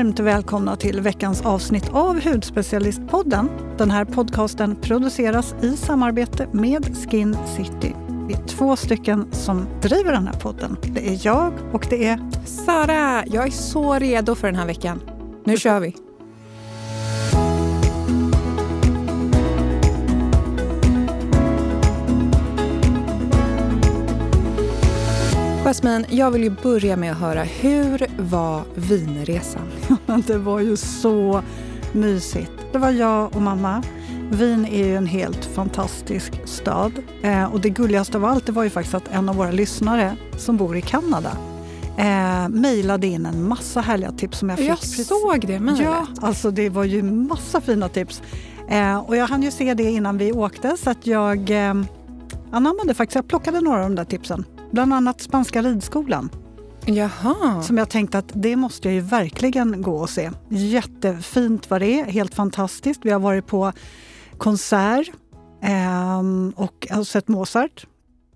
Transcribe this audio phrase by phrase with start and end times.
[0.00, 3.48] varmt välkomna till veckans avsnitt av Hudspecialistpodden.
[3.78, 7.94] Den här podcasten produceras i samarbete med Skin City.
[8.28, 10.76] Vi är två stycken som driver den här podden.
[10.82, 12.20] Det är jag och det är...
[12.46, 13.24] Sara!
[13.26, 15.00] Jag är så redo för den här veckan.
[15.44, 16.09] Nu kör vi!
[25.70, 29.62] Jasmin, jag vill ju börja med att höra, hur var vinresan?
[30.26, 31.42] det var ju så
[31.92, 32.52] mysigt.
[32.72, 33.82] Det var jag och mamma.
[34.30, 36.92] Wien är ju en helt fantastisk stad.
[37.22, 40.16] Eh, och det gulligaste av allt det var ju faktiskt att en av våra lyssnare
[40.36, 41.36] som bor i Kanada
[41.98, 44.68] eh, mejlade in en massa härliga tips som jag fick.
[44.68, 45.84] Jag såg det mejlet.
[45.84, 48.22] Ja, alltså det var ju massa fina tips.
[48.68, 51.74] Eh, och jag hann ju se det innan vi åkte så att jag eh,
[52.50, 53.14] anammade faktiskt.
[53.14, 54.44] Jag plockade några av de där tipsen.
[54.70, 56.30] Bland annat Spanska ridskolan.
[56.86, 57.62] Jaha.
[57.62, 60.30] Som jag tänkte att det måste jag ju verkligen gå och se.
[60.48, 63.00] Jättefint vad det är, helt fantastiskt.
[63.04, 63.72] Vi har varit på
[64.38, 65.10] konsert
[65.62, 66.20] eh,
[66.56, 67.86] och har sett Mozart.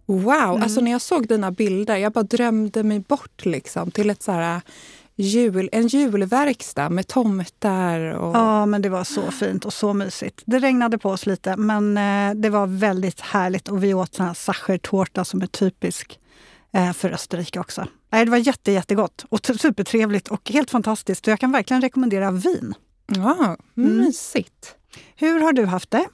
[0.07, 0.27] Wow!
[0.27, 0.63] Mm.
[0.63, 4.33] Alltså när jag såg dina bilder, jag bara drömde mig bort liksom till ett så
[4.33, 4.61] här
[5.17, 8.01] jul, en julverkstad med tomtar.
[8.01, 8.37] Och...
[8.37, 10.43] Ja, men det var så fint och så mysigt.
[10.45, 14.27] Det regnade på oss lite, men eh, det var väldigt härligt och vi åt sån
[14.27, 16.19] här sachertårta som är typisk
[16.73, 17.87] eh, för Österrike också.
[18.11, 21.27] Nej, det var jätte, jättegott och supertrevligt och helt fantastiskt.
[21.27, 22.75] jag kan verkligen rekommendera vin.
[23.07, 23.97] Ja, mm.
[23.97, 24.75] mysigt.
[24.95, 25.05] Mm.
[25.17, 26.05] Hur har du haft det?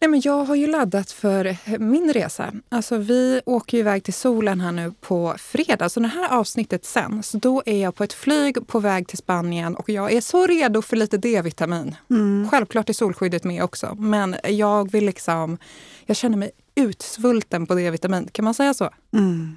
[0.00, 2.52] Nej, men jag har ju laddat för min resa.
[2.68, 5.88] Alltså, vi åker ju iväg till solen här nu på fredag.
[5.88, 9.18] Så när det här avsnittet sänds, då är jag på ett flyg på väg till
[9.18, 11.96] Spanien och jag är så redo för lite D-vitamin.
[12.10, 12.48] Mm.
[12.50, 15.58] Självklart är solskyddet med också, men jag vill liksom...
[16.06, 18.28] Jag känner mig utsvulten på D-vitamin.
[18.32, 18.90] Kan man säga så?
[19.12, 19.56] Mm.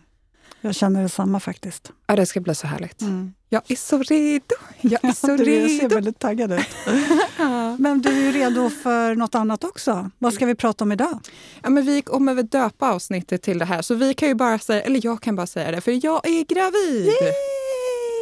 [0.65, 1.91] Jag känner detsamma faktiskt.
[2.07, 3.01] Ja, det ska bli så härligt.
[3.01, 3.33] Mm.
[3.49, 4.55] Jag är så redo.
[4.81, 5.67] Jag är så du redo.
[5.67, 6.67] Du ser väldigt taggad ut.
[7.79, 10.09] Men du är ju redo för något annat också.
[10.17, 11.19] Vad ska vi prata om idag?
[11.63, 13.81] Ja, men vi kommer väl döpa avsnittet till det här.
[13.81, 16.45] Så vi kan ju bara säga, eller jag kan bara säga det, för jag är
[16.45, 17.05] gravid!
[17.05, 17.33] Yay!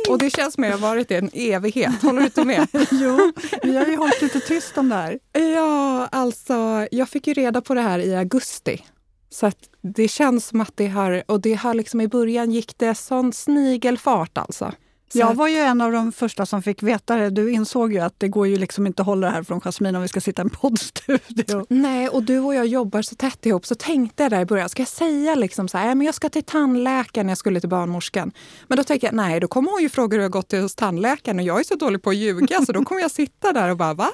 [0.10, 2.02] Och det känns som att jag har varit det en evighet.
[2.02, 2.68] Håller du inte med?
[2.92, 3.32] jo,
[3.64, 5.20] vi har ju hållit lite tyst om det här.
[5.34, 8.86] Ja, alltså jag fick ju reda på det här i augusti.
[9.34, 12.96] Så det känns som att det har, och det har liksom i början gick det
[12.96, 14.72] sån snigelfart alltså.
[15.12, 17.30] Så jag var ju en av de första som fick veta det.
[17.30, 19.98] Du insåg ju att det går ju liksom inte att hålla det här från Jasmine
[19.98, 21.66] om vi ska sitta i en poddstudio.
[21.70, 23.66] Nej, och du och jag jobbar så tätt ihop.
[23.66, 26.30] Så tänkte jag där i början, ska jag säga liksom så här, men jag ska
[26.30, 28.32] till tandläkaren jag skulle till barnmorskan.
[28.68, 30.76] Men då tänkte jag, nej, då kommer hon ju fråga hur jag gått till hos
[30.76, 33.70] tandläkaren och jag är så dålig på att ljuga så då kommer jag sitta där
[33.70, 34.12] och bara, va?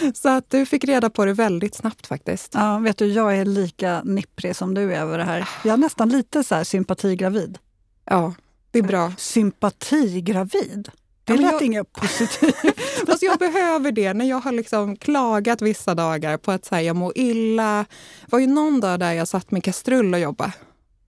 [0.14, 2.54] så att du fick reda på det väldigt snabbt faktiskt.
[2.54, 5.48] Ja, vet du, jag är lika nipprig som du är över det här.
[5.64, 7.58] Jag är nästan lite så här sympatigravid.
[8.04, 8.34] Ja,
[8.70, 9.12] det är bra.
[9.18, 10.90] Sympatigravid?
[11.24, 12.56] Det ja, lät jag, inget positivt.
[13.06, 16.96] Fast jag behöver det när jag har liksom klagat vissa dagar på att här, jag
[16.96, 17.86] mår illa.
[18.20, 20.52] Det var ju någon dag där jag satt med kastrull och jobbade.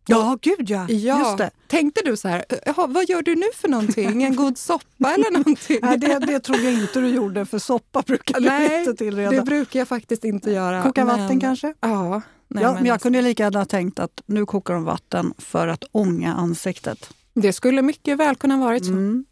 [0.08, 0.86] Ja, gud ja.
[0.88, 1.19] ja.
[1.19, 1.50] Just det.
[1.66, 2.44] Tänkte du så här,
[2.86, 4.22] vad gör du nu för någonting?
[4.22, 5.78] En god soppa eller någonting?
[5.82, 9.30] Nej, det, det tror jag inte du gjorde, för soppa brukar du Nej, inte tillreda.
[9.30, 10.82] det brukar jag faktiskt inte göra.
[10.82, 11.20] Koka men...
[11.20, 11.74] vatten kanske?
[11.80, 12.22] Ja.
[12.48, 13.02] Nej, ja men jag alltså.
[13.02, 17.10] kunde lika gärna ha tänkt att nu kokar de vatten för att ånga ansiktet.
[17.34, 18.92] Det skulle mycket väl kunna varit så.
[18.92, 19.25] Mm.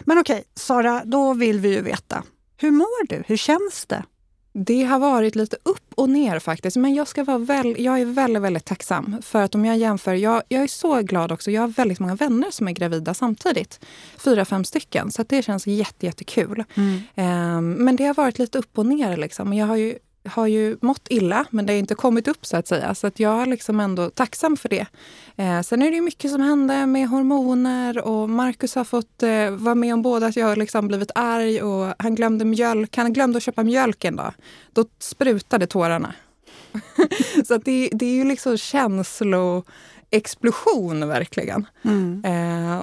[0.00, 2.22] Men okej, Sara, då vill vi ju veta.
[2.56, 3.22] Hur mår du?
[3.26, 4.04] Hur känns det?
[4.56, 6.76] Det har varit lite upp och ner faktiskt.
[6.76, 9.16] Men jag, ska vara väl, jag är väldigt, väldigt tacksam.
[9.22, 11.50] För att om jag jämför, jag, jag är så glad också.
[11.50, 13.80] Jag har väldigt många vänner som är gravida samtidigt.
[14.18, 15.10] Fyra, fem stycken.
[15.10, 16.64] Så det känns jätte, jättekul.
[16.74, 17.58] Mm.
[17.58, 19.16] Um, men det har varit lite upp och ner.
[19.16, 19.52] Liksom.
[19.52, 19.98] Jag har ju
[20.28, 22.94] har ju mått illa, men det har inte kommit upp så att säga.
[22.94, 24.86] Så att jag är liksom ändå tacksam för det.
[25.36, 29.74] Eh, sen är det mycket som händer med hormoner och Marcus har fått eh, vara
[29.74, 32.96] med om både att jag har liksom blivit arg och han glömde mjölk.
[32.96, 34.32] Han glömde att köpa mjölk en dag.
[34.72, 36.14] Då sprutade tårarna.
[37.46, 41.66] så att det, det är ju liksom känsloexplosion verkligen.
[41.82, 42.22] Mm.
[42.24, 42.30] Eh,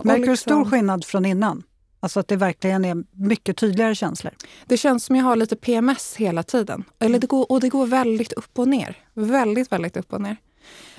[0.04, 1.64] Märker liksom, stor skillnad från innan?
[2.04, 4.34] Alltså att det verkligen är mycket tydligare känslor.
[4.66, 6.84] Det känns som jag har lite PMS hela tiden.
[7.00, 8.98] Eller det går, och det går väldigt upp och ner.
[9.14, 10.38] Väldigt, väldigt upp och ner.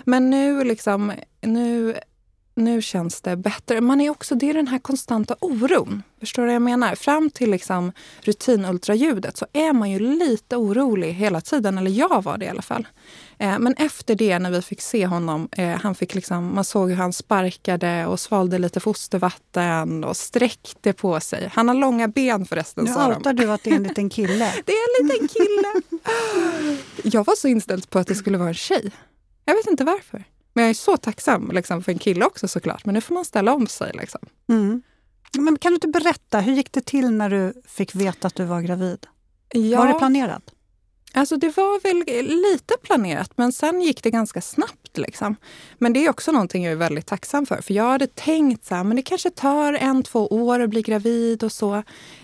[0.04, 1.94] Men nu liksom, nu
[2.54, 3.80] nu känns det bättre.
[3.80, 6.02] Man är också, det är den här konstanta oron.
[6.20, 6.94] Förstår du vad jag menar?
[6.94, 11.78] Fram till liksom rutinultraljudet så är man ju lite orolig hela tiden.
[11.78, 12.86] Eller jag var det i alla fall.
[13.38, 16.88] Eh, men efter det, när vi fick se honom, eh, han fick liksom, man såg
[16.88, 21.50] hur han sparkade och svalde lite fostervatten och sträckte på sig.
[21.52, 24.52] Han har långa ben förresten, Nu outar du att det är en liten kille.
[24.64, 25.82] det är en liten kille!
[27.02, 28.92] jag var så inställd på att det skulle vara en tjej.
[29.44, 30.24] Jag vet inte varför.
[30.52, 32.84] Men jag är så tacksam liksom, för en kille också såklart.
[32.84, 33.90] Men nu får man ställa om sig.
[33.94, 34.20] Liksom.
[34.48, 34.82] Mm.
[35.38, 38.44] Men kan du inte berätta, hur gick det till när du fick veta att du
[38.44, 39.06] var gravid?
[39.54, 40.42] Ja, Var det planerat?
[41.12, 44.81] Alltså det var väl lite planerat, men sen gick det ganska snabbt.
[44.98, 45.36] Liksom.
[45.78, 47.62] Men det är också någonting jag är väldigt tacksam för.
[47.62, 50.82] För jag hade tänkt så här, men det kanske tar en, två år att bli
[50.82, 51.74] gravid och så.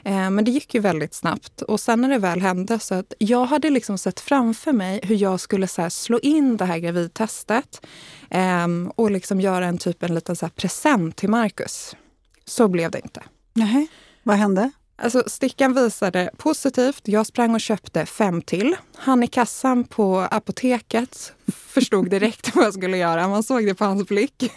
[0.05, 1.63] Eh, men det gick ju väldigt snabbt.
[1.63, 5.17] Och sen när det väl hände så att jag hade liksom sett framför mig hur
[5.17, 7.87] jag skulle så här, slå in det här gravidtestet
[8.31, 11.97] eh, och liksom göra en typ en liten så här, present till Marcus.
[12.45, 13.23] Så blev det inte.
[13.53, 13.89] Nej.
[14.23, 14.71] Vad hände?
[15.03, 17.01] Alltså stickan visade positivt.
[17.05, 18.77] Jag sprang och köpte fem till.
[18.97, 23.29] Han i kassan på apoteket förstod direkt vad jag skulle göra.
[23.29, 24.53] Man såg det på hans blick.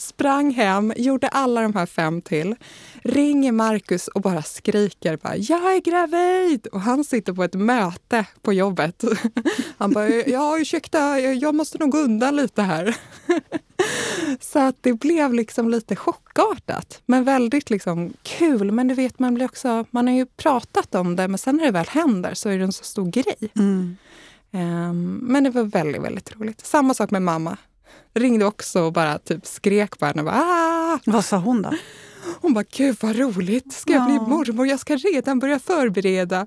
[0.00, 2.54] Sprang hem, gjorde alla de här fem till.
[3.02, 6.66] Ringer Marcus och bara skriker bara, jag är gravid!
[6.66, 9.04] Och han sitter på ett möte på jobbet.
[9.78, 12.96] Han bara, ja ursäkta, jag måste nog gå undan lite här.
[14.40, 18.72] Så att det blev liksom lite chockartat, men väldigt liksom kul.
[18.72, 21.64] Men du vet, man, blir också, man har ju pratat om det, men sen när
[21.64, 23.50] det väl händer så är det en så stor grej.
[23.56, 23.96] Mm.
[24.50, 26.66] Um, men det var väldigt, väldigt roligt.
[26.66, 27.56] Samma sak med mamma.
[28.16, 30.22] Ringde också och bara typ skrek på henne.
[30.22, 30.98] Bara, ah!
[31.04, 31.70] Vad sa hon då?
[32.40, 34.66] Hon bara, gud vad roligt, ska jag bli mormor?
[34.66, 36.46] Jag ska redan börja förbereda.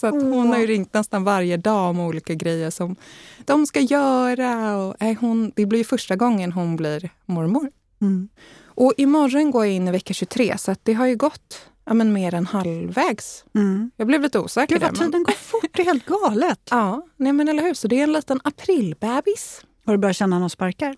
[0.00, 2.96] Så att hon har ju ringt nästan varje dag om olika grejer som
[3.44, 4.76] de ska göra.
[4.76, 7.70] Och är hon, det blir första gången hon blir mormor.
[8.00, 8.28] Mm.
[8.64, 12.12] Och imorgon går jag in i vecka 23 så det har ju gått ja, men
[12.12, 13.44] mer än halvvägs.
[13.54, 13.90] Mm.
[13.96, 14.86] Jag blev lite osäker Gud där.
[14.86, 16.60] vad men- tiden går fort, det är helt galet.
[16.70, 17.74] Ja, nej men eller hur.
[17.74, 19.62] Så det är en liten aprilbebis.
[19.86, 20.96] Har du börjat känna några sparkar?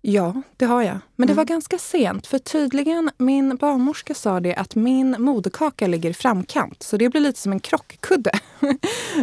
[0.00, 0.98] Ja, det har jag.
[1.16, 1.36] Men det Mm.
[1.36, 2.26] var ganska sent.
[2.26, 6.82] För tydligen, min barnmorska sa det att min moderkaka ligger i framkant.
[6.82, 8.30] Så det blir lite som en krockkudde.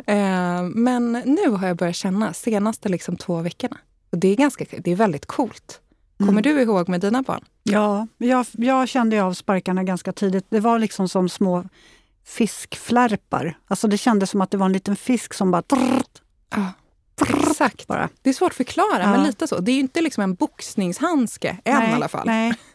[0.05, 3.77] Eh, Men nu har jag börjat känna senaste liksom två veckorna.
[4.11, 5.81] Och det är, ganska, det är väldigt coolt.
[6.17, 6.43] Kommer Mm.
[6.43, 7.45] du ihåg med dina barn?
[7.63, 10.45] Ja, jag, jag kände av sparkarna ganska tidigt.
[10.49, 11.63] Det var liksom som små
[12.25, 13.57] fiskflärpar.
[13.67, 15.63] Alltså det kändes som att det var en liten fisk som bara...
[16.55, 16.71] Ja,
[17.29, 17.87] exakt.
[17.87, 18.09] bara.
[18.21, 19.11] Det är svårt att förklara, Ja.
[19.11, 19.59] men lite så.
[19.59, 22.25] Det är ju inte liksom en boxningshandske än i alla fall.
[22.25, 22.53] Nej,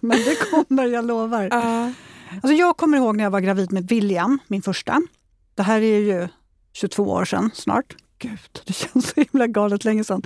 [0.00, 1.48] men det kommer, jag lovar.
[1.50, 1.92] Ja.
[2.34, 5.02] Alltså jag kommer ihåg när jag var gravid med William, min första.
[5.54, 6.28] Det här är ju
[6.72, 7.96] 22 år sedan snart.
[8.18, 10.22] Gud, det känns så himla galet länge sedan.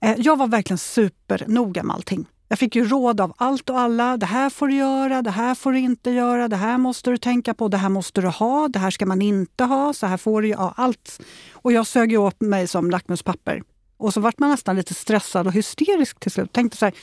[0.00, 2.26] Eh, Jag var verkligen supernoga med allting.
[2.48, 4.16] Jag fick ju råd av allt och alla.
[4.16, 7.16] Det här får du göra, det här får du inte göra, det här måste du
[7.16, 10.16] tänka på, det här måste du ha, det här ska man inte ha, så här
[10.16, 11.20] får du ja, allt.
[11.52, 13.62] Och jag sög ju åt mig som lackmuspapper.
[13.96, 16.52] Och så vart man nästan lite stressad och hysterisk till slut.
[16.52, 16.94] Tänkte så här,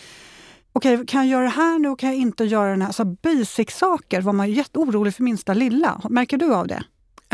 [0.74, 2.92] okej, kan jag göra det här nu och kan jag inte göra den här?
[2.92, 6.02] Så basic-saker var man ju jätteorolig för minsta lilla.
[6.10, 6.84] Märker du av det?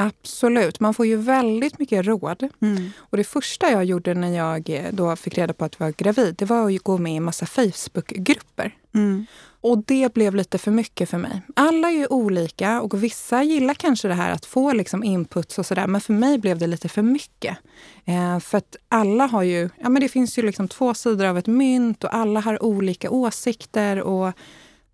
[0.02, 0.80] Absolut.
[0.80, 2.50] Man får ju väldigt mycket råd.
[2.98, 5.94] Och det första jag gjorde när jag eh, då fick reda på att jag var
[5.98, 8.76] gravid, det var att gå med i massa Facebookgrupper.
[8.96, 9.26] Mm.
[9.62, 11.42] Och det blev lite för mycket för mig.
[11.56, 15.66] Alla är ju olika och vissa gillar kanske det här att få liksom inputs och
[15.66, 15.88] sådär.
[15.88, 17.58] Men för mig blev det lite för mycket.
[18.06, 21.38] Eh, för att alla har ju, ja men det finns ju liksom två sidor av
[21.38, 24.02] ett mynt och alla har olika åsikter.
[24.02, 24.34] Och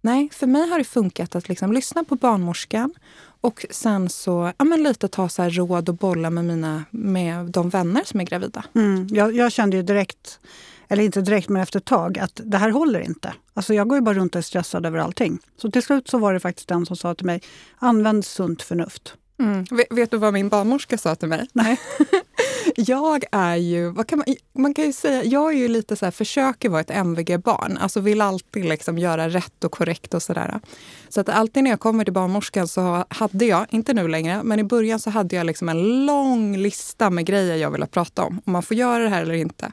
[0.01, 2.93] nej, för mig har det funkat att liksom lyssna på barnmorskan
[3.45, 7.45] och sen så, ja men lite ta så här råd och bolla med mina, med
[7.45, 8.63] de vänner som är gravida.
[8.75, 9.07] Mm.
[9.11, 10.39] Jag, jag kände ju direkt,
[10.87, 13.33] eller inte direkt men efter ett tag, att det här håller inte.
[13.53, 15.39] Alltså jag går ju bara runt och är stressad över allting.
[15.57, 17.41] Så till slut så var det faktiskt den som sa till mig,
[17.77, 19.15] använd sunt förnuft.
[19.39, 19.65] Mm.
[19.89, 21.47] Vet, du vad min barnmorska sa till mig?
[21.53, 21.79] Nej.
[22.75, 26.05] Jag är ju, vad kan man, man kan ju säga, jag är ju lite så
[26.05, 27.77] här, försöker vara ett MVG-barn.
[27.77, 30.59] Alltså vill alltid liksom göra rätt och korrekt och sådär.
[31.09, 34.59] Så att alltid när jag kommer till barnmorskan så hade jag, inte nu längre, men
[34.59, 38.41] i början så hade jag liksom en lång lista med grejer jag ville prata om.
[38.45, 39.71] Om man får göra det här eller inte.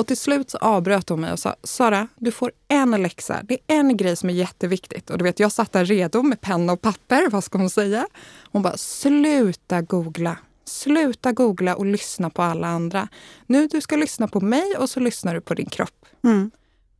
[0.00, 3.40] Och till slut så avbröt hon mig och sa, Sara, du får en läxa.
[3.42, 5.10] Det är en grej som är jätteviktigt.
[5.10, 7.30] Och du vet, jag satt där redo med penna och papper.
[7.30, 8.06] Vad ska hon säga?
[8.52, 10.36] Hon bara, sluta googla.
[10.64, 13.08] Sluta googla och lyssna på alla andra.
[13.46, 16.06] Nu du ska lyssna på mig och så lyssnar du på din kropp.
[16.24, 16.50] Mm.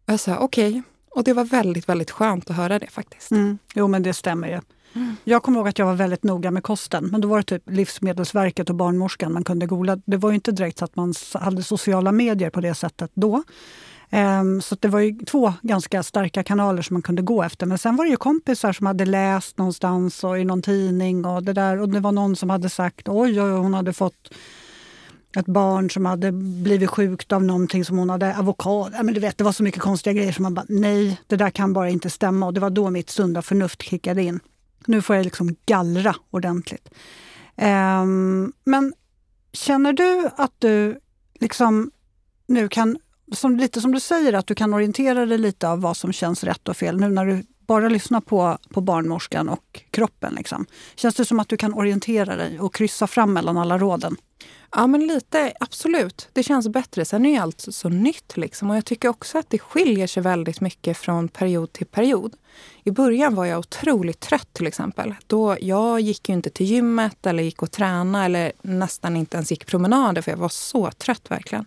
[0.07, 0.83] Och jag sa okej.
[1.11, 3.30] Och det var väldigt, väldigt skönt att höra det faktiskt.
[3.30, 3.59] Mm.
[3.75, 4.61] Jo men det stämmer ju.
[5.25, 7.09] Jag kommer ihåg att jag var väldigt noga med kosten.
[7.12, 9.97] Men då var det typ Livsmedelsverket och barnmorskan man kunde googla.
[10.04, 13.42] Det var ju inte direkt så att man hade sociala medier på det sättet då.
[14.11, 17.66] Ehm, så det var ju två ganska starka kanaler som man kunde gå efter.
[17.66, 21.42] Men sen var det ju kompisar som hade läst någonstans och i någon tidning och
[21.42, 21.80] det där.
[21.80, 24.30] Och det var någon som hade sagt oj, oj, hon hade fått
[25.37, 28.90] ett barn som hade blivit sjukt av någonting som hon hade, avokado.
[28.97, 31.37] Ja, men du vet, det var så mycket konstiga grejer som man bara, nej, det
[31.37, 32.47] där kan bara inte stämma.
[32.47, 34.40] Och det var då mitt sunda förnuft kickade in.
[34.87, 36.88] Nu får jag liksom gallra ordentligt.
[37.56, 38.94] Um, men
[39.52, 41.00] känner du att du
[41.40, 41.90] liksom
[42.46, 42.99] nu kan,
[43.32, 46.44] som, lite som du säger, att du kan orientera dig lite av vad som känns
[46.44, 50.34] rätt och fel nu när du bara lyssnar på, på barnmorskan och kroppen?
[50.34, 50.66] Liksom?
[50.94, 54.16] Känns det som att du kan orientera dig och kryssa fram mellan alla råden?
[54.73, 56.28] Ja, men lite absolut.
[56.32, 57.04] Det känns bättre.
[57.04, 58.70] Sen är ju allt så nytt liksom.
[58.70, 62.35] och jag tycker också att det skiljer sig väldigt mycket från period till period.
[62.85, 65.14] I början var jag otroligt trött till exempel.
[65.26, 69.50] Då, jag gick ju inte till gymmet eller gick och tränade eller nästan inte ens
[69.50, 71.66] gick promenader för jag var så trött verkligen.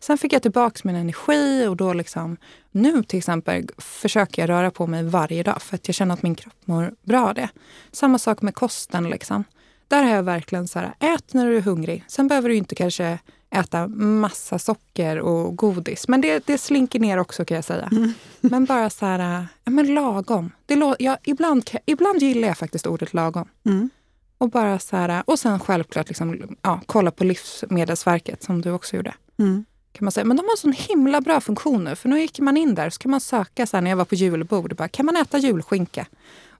[0.00, 2.36] Sen fick jag tillbaka min energi och då liksom,
[2.70, 6.22] nu till exempel försöker jag röra på mig varje dag för att jag känner att
[6.22, 7.48] min kropp mår bra av det.
[7.92, 9.10] Samma sak med kosten.
[9.10, 9.44] Liksom.
[9.88, 12.04] Där har jag verkligen så här, ät när du är hungrig.
[12.08, 13.18] Sen behöver du inte kanske
[13.50, 16.08] äta massa socker och godis.
[16.08, 17.88] Men det, det slinker ner också kan jag säga.
[17.92, 18.12] Mm.
[18.40, 20.50] Men bara så här, ja, men lagom.
[20.66, 23.48] Det, jag, ibland, ibland gillar jag faktiskt ordet lagom.
[23.66, 23.90] Mm.
[24.38, 28.96] Och bara så här, och sen självklart liksom, ja, kolla på Livsmedelsverket som du också
[28.96, 29.14] gjorde.
[29.38, 29.64] Mm.
[29.92, 30.24] Kan man säga.
[30.24, 31.96] Men de har sån himla bra funktion nu.
[31.96, 34.04] För nu gick man in där så kan man söka, så här, när jag var
[34.04, 36.06] på julbord, bara, kan man äta julskinka?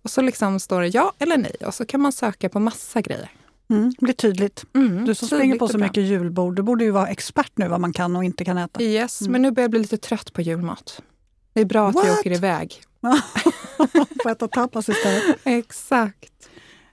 [0.03, 3.01] Och så liksom står det ja eller nej och så kan man söka på massa
[3.01, 3.31] grejer.
[3.71, 4.65] Mm, det blir tydligt.
[4.75, 7.81] Mm, du som springer på så mycket julbord, du borde ju vara expert nu vad
[7.81, 8.83] man kan och inte kan äta.
[8.83, 9.33] Yes, mm.
[9.33, 11.03] men nu börjar jag bli lite trött på julmat.
[11.53, 12.07] Det är bra att What?
[12.07, 12.83] jag åker iväg.
[14.23, 15.39] Får äta tapas istället.
[15.45, 16.49] Exakt.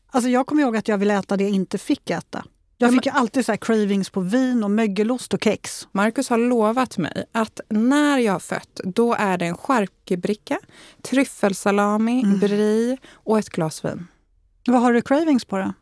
[0.07, 2.43] Alltså jag kommer ihåg att jag ville äta det jag inte fick äta.
[2.77, 5.88] Jag fick ju alltid så cravings på vin och mögelost och kex.
[5.91, 10.60] Marcus har lovat mig att när jag har fött, då är det en charkubricka,
[11.01, 12.39] tryffelsalami, mm.
[12.39, 14.08] brie och ett glas vin.
[14.67, 15.74] Vad har du cravings på då?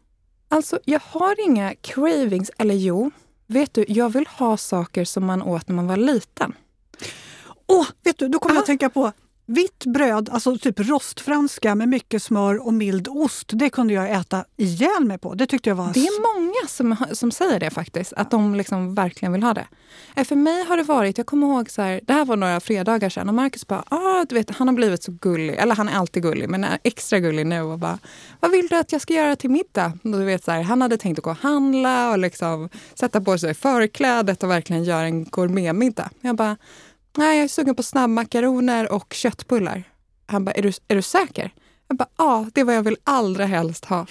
[0.49, 2.51] Alltså, jag har inga cravings.
[2.57, 3.11] Eller jo,
[3.47, 6.53] vet du, jag vill ha saker som man åt när man var liten.
[7.67, 9.11] Åh, oh, vet du, då kommer jag att tänka på
[9.45, 14.45] Vitt bröd, alltså typ rostfranska med mycket smör och mild ost, det kunde jag äta
[14.57, 15.33] ihjäl mig på.
[15.33, 15.93] Det tyckte jag var...
[15.93, 19.67] Det är många som, som säger det faktiskt, att de liksom verkligen vill ha det.
[20.15, 22.59] Eh, för mig har det varit, jag kommer ihåg så här, det här var några
[22.59, 25.89] fredagar sedan och Marcus bara, ah, du vet, han har blivit så gullig, eller han
[25.89, 27.99] är alltid gullig, men är extra gullig nu och bara,
[28.39, 29.93] vad vill du att jag ska göra till middag?
[30.03, 33.37] du vet, så här, han hade tänkt att gå och handla och liksom sätta på
[33.37, 36.09] sig förklädet och verkligen göra en gourmetmiddag.
[36.21, 36.57] Jag bara,
[37.17, 39.83] Nej, jag är sugen på snabbmakaroner och köttbullar.
[40.25, 41.53] Han bara, är du, är du säker?
[41.87, 44.05] Jag bara, ja, det är vad jag vill allra helst ha.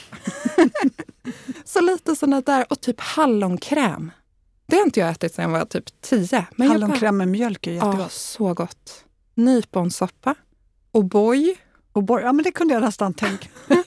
[1.65, 4.11] så lite sådana där, och typ hallonkräm.
[4.67, 6.47] Det har inte jag ätit sedan jag var typ tio.
[6.57, 7.99] Men hallonkräm med mjölk är jättegott.
[7.99, 9.05] Ja, så gott.
[9.35, 10.35] Nyponsoppa.
[10.93, 11.55] O'boy.
[11.93, 13.49] O'boy, ja men det kunde jag nästan tänka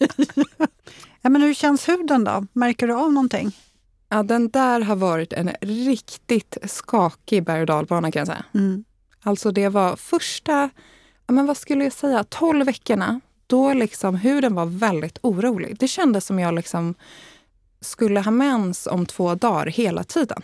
[1.21, 2.47] ja, men Hur känns huden då?
[2.53, 3.51] Märker du av någonting?
[4.09, 8.45] Ja, den där har varit en riktigt skakig berg och dalbana kan jag säga.
[8.53, 8.83] Mm.
[9.27, 10.69] Alltså det var första,
[11.27, 13.21] men vad skulle jag säga, 12 veckorna.
[13.47, 15.77] Då liksom huden var väldigt orolig.
[15.79, 16.95] Det kändes som jag liksom
[17.81, 20.43] skulle ha mens om två dagar hela tiden.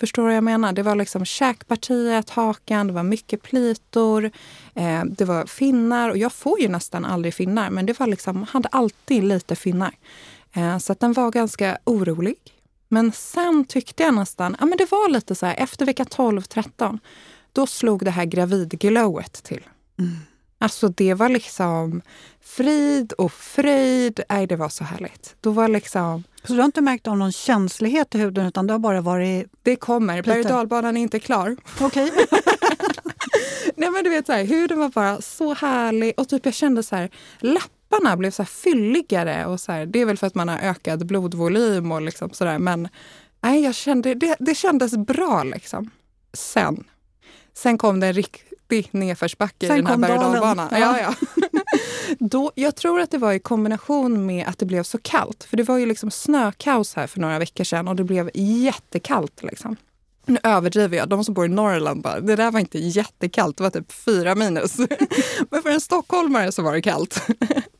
[0.00, 0.72] Förstår du vad jag menar?
[0.72, 4.30] Det var liksom käkpartiet, hakan, det var mycket plitor,
[4.74, 6.10] eh, det var finnar.
[6.10, 9.94] Och jag får ju nästan aldrig finnar, men det var liksom, hade alltid lite finnar.
[10.52, 12.36] Eh, så att den var ganska orolig.
[12.88, 16.98] Men sen tyckte jag nästan, ja men det var lite så här efter vecka 12-13
[17.52, 19.64] då slog det här gravidglowet till.
[19.98, 20.16] Mm.
[20.62, 22.02] Alltså det var liksom
[22.40, 24.20] frid och fröjd.
[24.28, 25.36] Nej, det var så härligt.
[25.40, 26.24] Då var liksom...
[26.44, 29.46] Så du har inte märkt av någon känslighet i huden utan det har bara varit...
[29.62, 30.22] Det kommer.
[30.22, 30.44] Berg
[30.84, 31.56] är inte klar.
[31.80, 32.10] Okej.
[32.10, 32.26] Okay.
[33.76, 36.82] Nej men du vet, så här, huden var bara så härlig och typ jag kände
[36.82, 39.46] så här, läpparna blev så fylligare.
[39.46, 42.58] Och så här, det är väl för att man har ökad blodvolym och liksom sådär.
[42.58, 42.88] Men
[43.40, 45.90] nej, jag kände, det, det kändes bra liksom.
[46.32, 46.84] Sen
[47.54, 50.46] Sen kom det en riktig nedförsbacke Sen i den här berg och.
[50.80, 50.98] Ja.
[51.00, 51.14] Ja,
[52.18, 55.44] Då, jag tror att det var i kombination med att det blev så kallt.
[55.44, 59.42] För det var ju liksom snökaos här för några veckor sedan och det blev jättekallt.
[59.42, 59.76] Liksom.
[60.26, 61.08] Nu överdriver jag.
[61.08, 64.34] De som bor i Norrland bara, det där var inte jättekallt, det var typ fyra
[64.34, 64.78] minus.
[65.50, 67.26] Men för en stockholmare så var det kallt.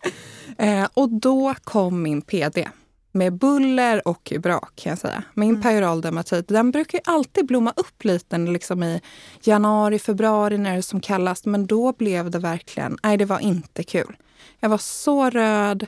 [0.58, 2.68] eh, och då kom min PD
[3.12, 5.22] med buller och brak kan jag säga.
[5.34, 5.62] Min mm.
[5.62, 9.00] peroral dermatit, den brukar alltid blomma upp lite liksom i
[9.42, 11.46] januari, februari när det är som kallast.
[11.46, 14.16] Men då blev det verkligen, nej det var inte kul.
[14.60, 15.86] Jag var så röd,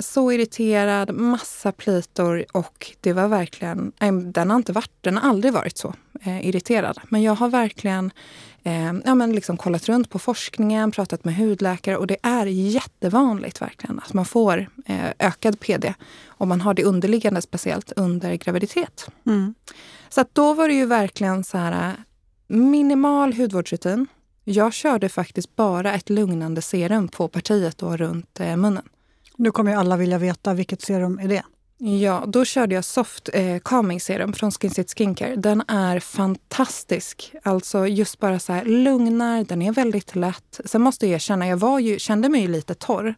[0.00, 3.92] så irriterad, massa plitor och det var verkligen,
[4.32, 6.98] den har inte varit, den har aldrig varit så eh, irriterad.
[7.08, 8.10] Men jag har verkligen
[8.62, 13.62] eh, ja, men liksom kollat runt på forskningen, pratat med hudläkare och det är jättevanligt
[13.62, 15.94] verkligen att man får eh, ökad PD
[16.26, 19.08] om man har det underliggande, speciellt under graviditet.
[19.26, 19.54] Mm.
[20.08, 21.94] Så att då var det ju verkligen så här
[22.46, 24.06] minimal hudvårdsrutin.
[24.44, 28.88] Jag körde faktiskt bara ett lugnande serum på partiet då runt eh, munnen.
[29.36, 31.42] Nu kommer ju alla vilja veta vilket serum är det?
[31.78, 35.36] Ja, då körde jag Soft eh, Calming Serum från Skin Skincare.
[35.36, 37.32] Den är fantastisk.
[37.42, 40.60] Alltså just bara så här lugnar, den är väldigt lätt.
[40.64, 43.14] Sen måste jag erkänna, jag var ju, kände mig ju lite torr.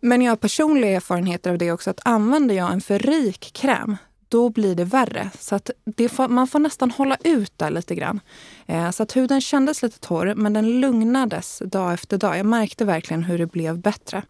[0.00, 3.96] Men jag har personliga erfarenheter av det också, att använder jag en för rik kräm
[4.32, 5.30] då blir det värre.
[5.38, 5.70] Så att
[6.10, 8.20] får, man får nästan hålla ut där lite grann.
[8.66, 12.38] Eh, så att huden kändes lite torr, men den lugnades dag efter dag.
[12.38, 14.22] Jag märkte verkligen hur det blev bättre.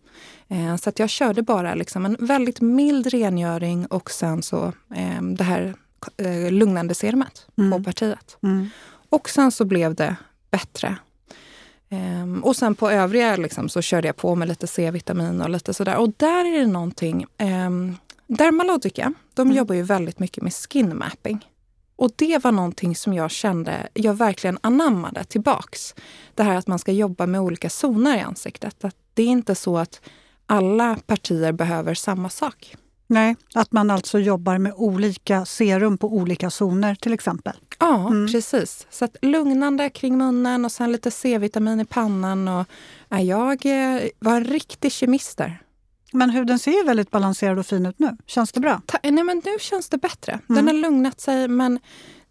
[0.48, 5.22] Eh, så att jag körde bara liksom en väldigt mild rengöring och sen så eh,
[5.22, 5.74] det här
[6.16, 7.70] eh, lugnande serumet mm.
[7.70, 8.36] på partiet.
[8.42, 8.68] Mm.
[9.08, 10.16] Och sen så blev det
[10.50, 10.96] bättre.
[12.22, 15.74] Um, och sen på övriga liksom, så körde jag på med lite C-vitamin och lite
[15.74, 15.96] sådär.
[15.96, 17.96] Och där är det någonting um,
[18.38, 19.56] Dermalogica, de mm.
[19.56, 21.48] jobbar ju väldigt mycket med skin mapping.
[21.96, 25.94] Och det var någonting som jag kände, jag verkligen anammade tillbaks.
[26.34, 28.84] Det här att man ska jobba med olika zoner i ansiktet.
[28.84, 30.00] Att det är inte så att
[30.46, 32.76] alla partier behöver samma sak.
[33.06, 37.56] Nej, att man alltså jobbar med olika serum på olika zoner till exempel.
[37.78, 38.32] Ja, mm.
[38.32, 38.86] precis.
[38.90, 42.48] Så att lugnande kring munnen och sen lite C-vitamin i pannan.
[42.48, 42.66] Och,
[43.08, 45.62] ja, jag eh, var en riktig kemist där.
[46.12, 48.16] Men huden ser väldigt balanserad och fin ut nu.
[48.26, 48.80] Känns det bra?
[48.86, 50.38] Ta, nej, men nu känns det bättre.
[50.46, 50.66] Den mm.
[50.66, 51.78] har lugnat sig, men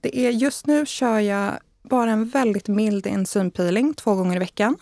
[0.01, 4.77] det är, just nu kör jag bara en väldigt mild enzympeeling två gånger i veckan.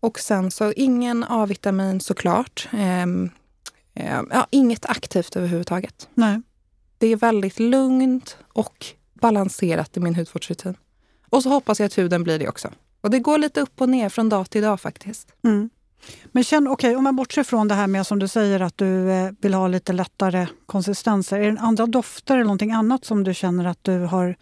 [0.00, 2.68] Och sen så ingen A-vitamin såklart.
[2.72, 3.30] Ehm,
[3.94, 6.08] eh, ja, inget aktivt överhuvudtaget.
[6.14, 6.40] Nej.
[6.98, 10.74] Det är väldigt lugnt och balanserat i min hudvårdsrutin.
[11.30, 12.70] Och så hoppas jag att huden blir det också.
[13.00, 15.32] Och det går lite upp och ner från dag till dag faktiskt.
[15.44, 15.70] Mm.
[16.32, 19.10] Men känn, okay, om man bortser från det här med som du säger att du
[19.10, 21.40] eh, vill ha lite lättare konsistenser.
[21.40, 24.36] Är det andra dofter eller någonting annat som du känner att du har,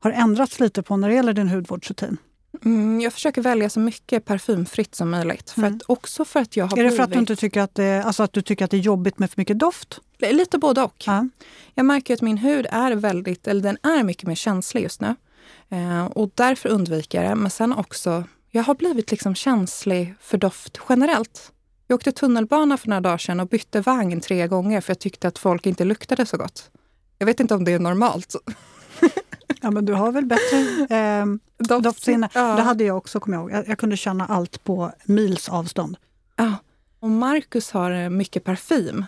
[0.00, 2.16] har ändrats lite på när det gäller din hudvårdsrutin?
[2.64, 5.50] Mm, jag försöker välja så mycket parfymfritt som möjligt.
[5.50, 5.76] För mm.
[5.76, 8.02] att, också för att jag har Är det för att du inte tycker att det,
[8.04, 10.00] alltså att du tycker att det är jobbigt med för mycket doft?
[10.18, 11.04] Lite både och.
[11.06, 11.28] Ja.
[11.74, 15.14] Jag märker att min hud är väldigt, eller den är mycket mer känslig just nu.
[15.68, 17.34] Eh, och därför undviker jag det.
[17.34, 18.24] Men sen också
[18.58, 21.52] jag har blivit liksom känslig för doft generellt.
[21.86, 25.28] Jag åkte tunnelbana för några dagar sedan och bytte vagn tre gånger för jag tyckte
[25.28, 26.70] att folk inte luktade så gott.
[27.18, 28.34] Jag vet inte om det är normalt.
[29.60, 31.26] ja, men du har väl bättre eh,
[31.58, 32.28] Doft, doftsinne?
[32.34, 32.56] Ja.
[32.56, 33.58] Det hade jag också, kommer jag ihåg.
[33.58, 35.96] Jag, jag kunde känna allt på mils avstånd.
[36.36, 36.54] Ja.
[37.00, 39.04] Om Marcus har eh, mycket parfym,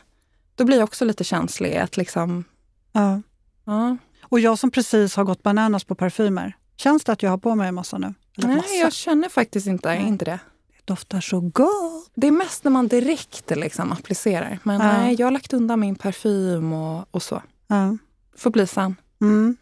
[0.54, 1.76] då blir jag också lite känslig.
[1.76, 2.44] Att liksom...
[2.92, 3.22] ja.
[3.64, 3.96] ja.
[4.22, 6.56] Och jag som precis har gått bananas på parfymer.
[6.76, 8.14] Känns det att jag har på mig en massa nu?
[8.36, 8.74] Nej, massa.
[8.74, 10.40] jag känner faktiskt inte, inte det.
[10.76, 12.10] Det doftar så gott!
[12.14, 14.58] Det är mest när man direkt liksom applicerar.
[14.62, 14.92] Men ja.
[14.92, 17.42] nej, jag har lagt undan min parfym och, och så.
[17.66, 17.96] Ja.
[18.36, 18.96] Får bli sen.
[19.20, 19.56] Mm.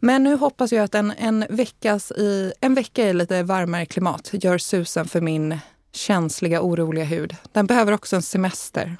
[0.00, 4.30] Men nu hoppas jag att en, en, veckas i, en vecka i lite varmare klimat
[4.32, 5.58] gör susen för min
[5.92, 7.36] känsliga, oroliga hud.
[7.52, 8.96] Den behöver också en semester.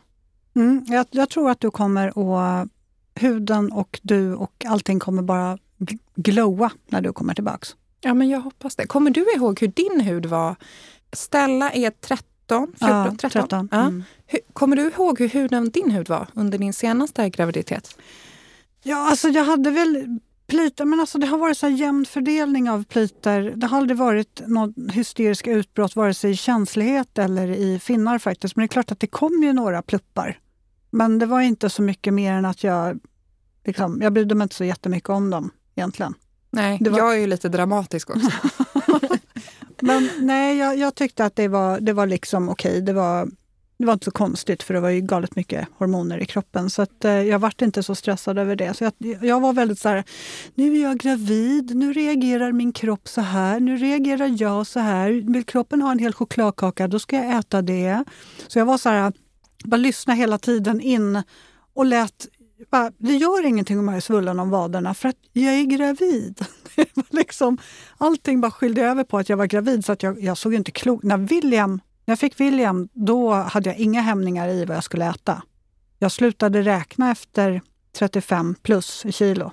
[0.57, 2.69] Mm, jag, jag tror att du kommer att...
[3.15, 5.59] Huden och du och allting kommer bara
[6.15, 7.77] glowa när du kommer tillbaks.
[8.03, 8.87] Ja, men jag hoppas det.
[8.87, 10.57] Kommer du ihåg hur din hud var?
[11.13, 13.31] Stella är 13, 14, ja, 13.
[13.31, 13.69] 13.
[13.73, 13.81] Ja.
[13.81, 14.05] Mm.
[14.53, 17.99] Kommer du ihåg hur huden din hud var under din senaste graviditet?
[18.83, 22.85] Ja, alltså jag hade väl plitor, men alltså det har varit så jämn fördelning av
[22.85, 23.57] plitor.
[23.57, 28.57] Det har aldrig varit något hysteriska utbrott vare sig i känslighet eller i finnar faktiskt.
[28.57, 30.39] Men det är klart att det kom ju några pluppar.
[30.91, 33.01] Men det var inte så mycket mer än att jag,
[33.65, 36.15] liksom, jag brydde mig inte så jättemycket om dem egentligen.
[36.53, 36.99] Nej, var...
[36.99, 38.31] jag är ju lite dramatisk också.
[39.81, 42.71] Men nej, jag, jag, tyckte att det var, det var liksom okej.
[42.71, 42.81] Okay.
[42.81, 43.29] Det, var,
[43.79, 46.71] det var inte så konstigt för det var ju galet mycket hormoner i kroppen.
[46.71, 48.75] Så att, eh, jag vart inte så stressad över det.
[48.75, 50.05] Så jag, jag var väldigt så här,
[50.55, 55.33] nu är jag gravid, nu reagerar min kropp så här, nu reagerar jag så här.
[55.33, 58.05] Vill kroppen ha en hel chokladkaka, då ska jag äta det.
[58.49, 59.13] Så jag var så här,
[59.65, 61.23] bara lyssna hela tiden in
[61.75, 62.27] och lät
[62.71, 66.41] bara, det gör ingenting om jag är svullen om vaderna för att jag är gravid.
[67.11, 67.59] liksom,
[67.99, 70.71] allting bara skyllde över på att jag var gravid så att jag, jag såg inte
[70.71, 74.85] klok när William när jag fick William, då hade jag inga hämningar i vad jag
[74.85, 75.43] skulle äta.
[75.99, 77.61] Jag slutade räkna efter
[77.99, 79.53] 35 plus kilo.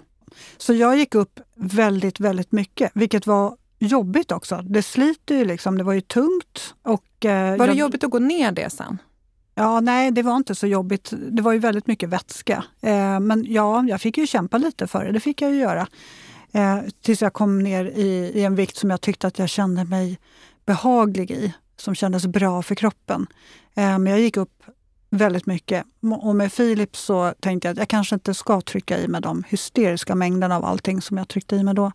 [0.58, 4.62] Så jag gick upp väldigt, väldigt mycket, vilket var jobbigt också.
[4.62, 6.76] Det sliter ju liksom, det var ju tungt.
[6.82, 8.98] Och, eh, var det jag, jobbigt att gå ner det sen?
[9.60, 11.14] Ja, nej, det var inte så jobbigt.
[11.32, 12.64] Det var ju väldigt mycket vätska.
[12.82, 15.12] Eh, men ja, jag fick ju kämpa lite för det.
[15.12, 15.88] Det fick jag ju göra.
[16.52, 19.86] Eh, tills jag kom ner i, i, en vikt som jag tyckte att jag kände
[19.86, 20.20] mig
[20.66, 21.54] behaglig i.
[21.78, 23.28] Som kändes bra för kroppen.
[23.76, 24.64] Eh, men jag gick upp
[25.10, 25.86] väldigt mycket.
[26.22, 29.44] Och med Filip så tänkte jag att jag kanske inte ska trycka i mig de
[29.48, 31.92] hysteriska mängderna av allting som jag tryckte i mig då.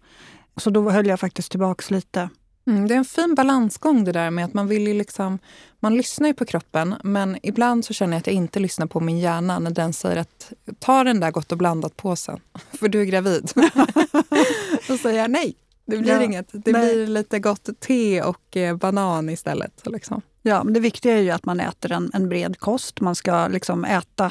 [0.57, 2.29] Så då höll jag faktiskt tillbaks lite.
[2.67, 5.39] Mm, det är en fin balansgång det där med att man vill ju liksom,
[5.81, 9.01] man lyssnar ju på kroppen men ibland så känner jag att jag inte lyssnar på
[9.01, 12.41] min hjärna när den säger att ta den där gott och blandat påsen
[12.73, 13.53] för du är gravid.
[14.89, 16.49] Då säger jag nej, det blir ja, inget.
[16.53, 16.95] Det nej.
[16.95, 19.83] blir lite gott te och eh, banan istället.
[19.87, 20.23] Liksom.
[20.43, 23.01] Ja, men det viktiga är ju att man äter en, en bred kost.
[23.01, 24.31] Man ska liksom äta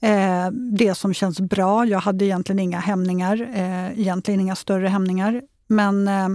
[0.00, 1.86] eh, det som känns bra.
[1.86, 5.42] Jag hade egentligen inga hämningar, eh, egentligen inga större hämningar.
[5.66, 6.28] Men eh,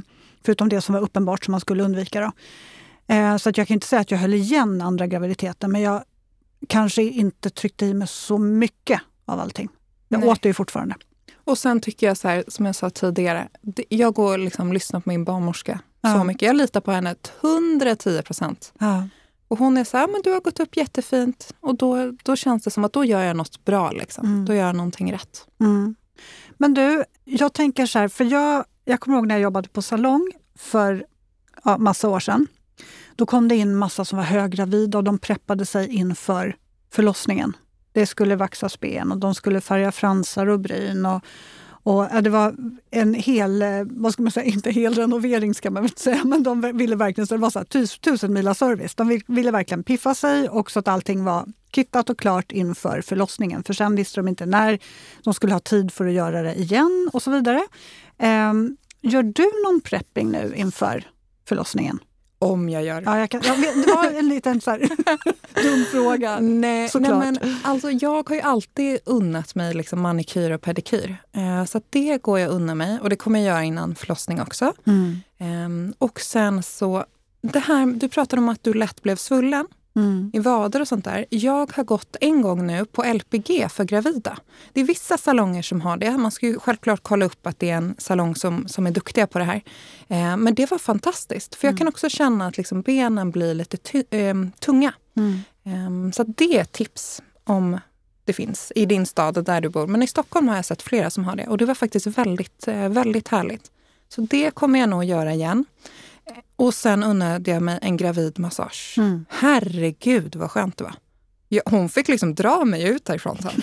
[0.46, 2.22] förutom det som var uppenbart som man skulle undvika.
[2.22, 2.32] Då.
[3.14, 6.04] Eh, så att jag kan inte säga att jag höll igen andra graviditeten, men jag
[6.68, 9.70] kanske inte tryckte i mig så mycket av allting.
[10.08, 10.30] Jag Nej.
[10.30, 10.96] åt det ju fortfarande.
[11.44, 13.48] Och sen tycker jag så här, som jag sa tidigare,
[13.90, 16.18] jag går och liksom lyssnar på min barnmorska ja.
[16.18, 16.42] så mycket.
[16.42, 18.74] Jag litar på henne 110 procent.
[18.80, 19.08] Ja.
[19.48, 21.54] Och hon är så här, men du har gått upp jättefint.
[21.60, 23.92] Och då, då känns det som att då gör jag något bra.
[23.92, 24.26] Liksom.
[24.26, 24.46] Mm.
[24.46, 25.48] Då gör jag någonting rätt.
[25.60, 25.96] Mm.
[26.58, 29.82] Men du, jag tänker så här, för jag, jag kommer ihåg när jag jobbade på
[29.82, 31.06] salong för
[31.64, 32.48] ja, massa år sedan.
[33.16, 36.56] Då kom det in massa som var höggravida och de preppade sig inför
[36.94, 37.56] förlossningen.
[37.92, 41.06] Det skulle vaxas ben och de skulle färga fransar och bryn.
[41.06, 41.22] Och,
[41.84, 42.56] och det var
[42.92, 46.44] en hel, eh, vad ska man säga, inte hel renovering ska man väl säga, men
[46.44, 48.96] de ville verkligen, så det var så här, tus, tusen mila service.
[48.96, 53.64] De ville verkligen piffa sig och så att allting var kittat och klart inför förlossningen.
[53.64, 54.80] För sen visste de inte när
[55.24, 57.68] de skulle ha tid för att göra det igen och så vidare.
[58.22, 61.08] Um, gör du någon prepping nu inför
[61.48, 62.00] förlossningen?
[62.40, 63.02] Om jag gör.
[63.06, 64.80] Ja, jag kan, jag vet, det var en liten så här,
[65.64, 66.40] dum fråga.
[66.40, 71.18] Nej, nej, men, alltså, jag har ju alltid unnat mig liksom manikyr och pedikyr.
[71.32, 74.74] Eh, så det går jag unna mig och det kommer jag göra innan förlossning också.
[74.86, 75.22] Mm.
[75.38, 77.06] Eh, och sen så,
[77.42, 80.32] det här, du pratade om att du lätt blev svullen mm.
[80.34, 81.26] i vader och sånt där.
[81.30, 84.38] Jag har gått en gång nu på LPG för gravida.
[84.74, 86.18] Det är vissa salonger som har det.
[86.18, 89.28] Man ska ju självklart kolla upp att det är en salong som, som är duktiga
[89.28, 89.62] på det här.
[90.08, 91.56] Eh, men det var fantastiskt.
[91.56, 91.78] För jag mm.
[91.78, 94.94] kan också känna att liksom benen blir lite eh, tunga.
[95.18, 95.40] Mm.
[95.64, 97.80] Eh, så det är ett tips om
[98.26, 99.88] det finns i din stad där du bor.
[99.88, 102.68] Men i Stockholm har jag sett flera som har det och det var faktiskt väldigt,
[102.68, 103.72] eh, väldigt härligt.
[104.10, 105.66] Så det kommer jag nog göra igen.
[106.56, 108.96] Och sen unnade jag mig en gravidmassage.
[108.98, 109.26] Mm.
[109.30, 110.96] Herregud vad skönt det var.
[111.50, 113.62] Ja, hon fick liksom dra mig ut härifrån sen.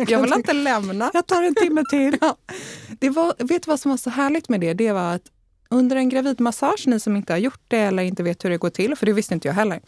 [0.08, 1.10] jag vill inte lämna.
[1.14, 2.18] Jag tar en timme till.
[2.20, 2.36] Ja.
[3.00, 4.74] Det var, vet du vad som var så härligt med det?
[4.74, 5.30] Det var att
[5.70, 8.70] under en gravidmassage, ni som inte har gjort det eller inte vet hur det går
[8.70, 9.80] till, för det visste inte jag heller.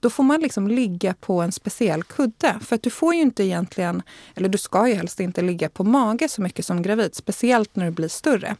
[0.00, 2.58] Då får man liksom ligga på en speciell kudde.
[2.60, 4.02] För att du får ju inte egentligen,
[4.34, 7.14] eller du ska ju helst inte ligga på mage så mycket som gravid.
[7.14, 8.56] Speciellt när du blir större.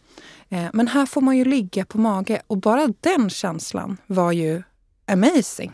[0.51, 4.63] Eh, men här får man ju ligga på mage och bara den känslan var ju
[5.07, 5.73] amazing.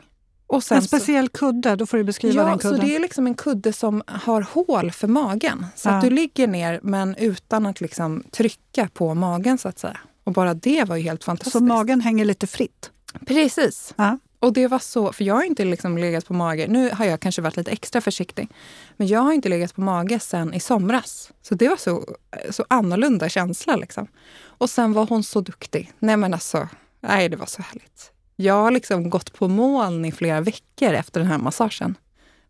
[0.71, 2.81] en speciell kudde, då får du beskriva ja, den kudden.
[2.81, 5.67] Så det är liksom en kudde som har hål för magen.
[5.77, 5.93] Så ja.
[5.93, 9.99] att du ligger ner men utan att liksom trycka på magen så att säga.
[10.25, 11.53] Och bara det var ju helt fantastiskt.
[11.53, 12.91] Så magen hänger lite fritt?
[13.27, 13.95] Precis.
[13.97, 14.19] Ja.
[14.45, 16.67] Och det var så, för jag har inte liksom legat på mage.
[16.69, 18.49] Nu har jag kanske varit lite extra försiktig.
[18.97, 21.33] Men jag har inte legat på mage sen i somras.
[21.43, 22.17] Så det var så,
[22.51, 23.77] så annorlunda känsla.
[23.77, 24.07] Liksom.
[24.43, 25.93] Och sen var hon så duktig.
[25.99, 26.69] Nej men alltså,
[27.01, 28.13] nej det var så härligt.
[28.37, 31.95] Jag har liksom gått på moln i flera veckor efter den här massagen.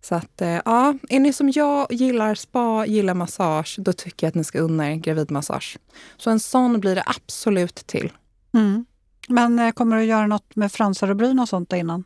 [0.01, 4.29] Så att eh, ja, är ni som jag gillar spa, gillar massage, då tycker jag
[4.29, 5.79] att ni ska unna er gravidmassage.
[6.17, 8.13] Så en sån blir det absolut till.
[8.55, 8.85] Mm.
[9.29, 12.05] Men eh, kommer du göra något med fransar och bryn och sånt innan?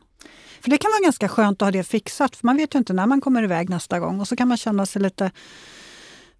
[0.61, 2.93] För det kan vara ganska skönt att ha det fixat, för man vet ju inte
[2.93, 4.19] när man kommer iväg nästa gång.
[4.19, 5.31] Och så kan man känna sig lite,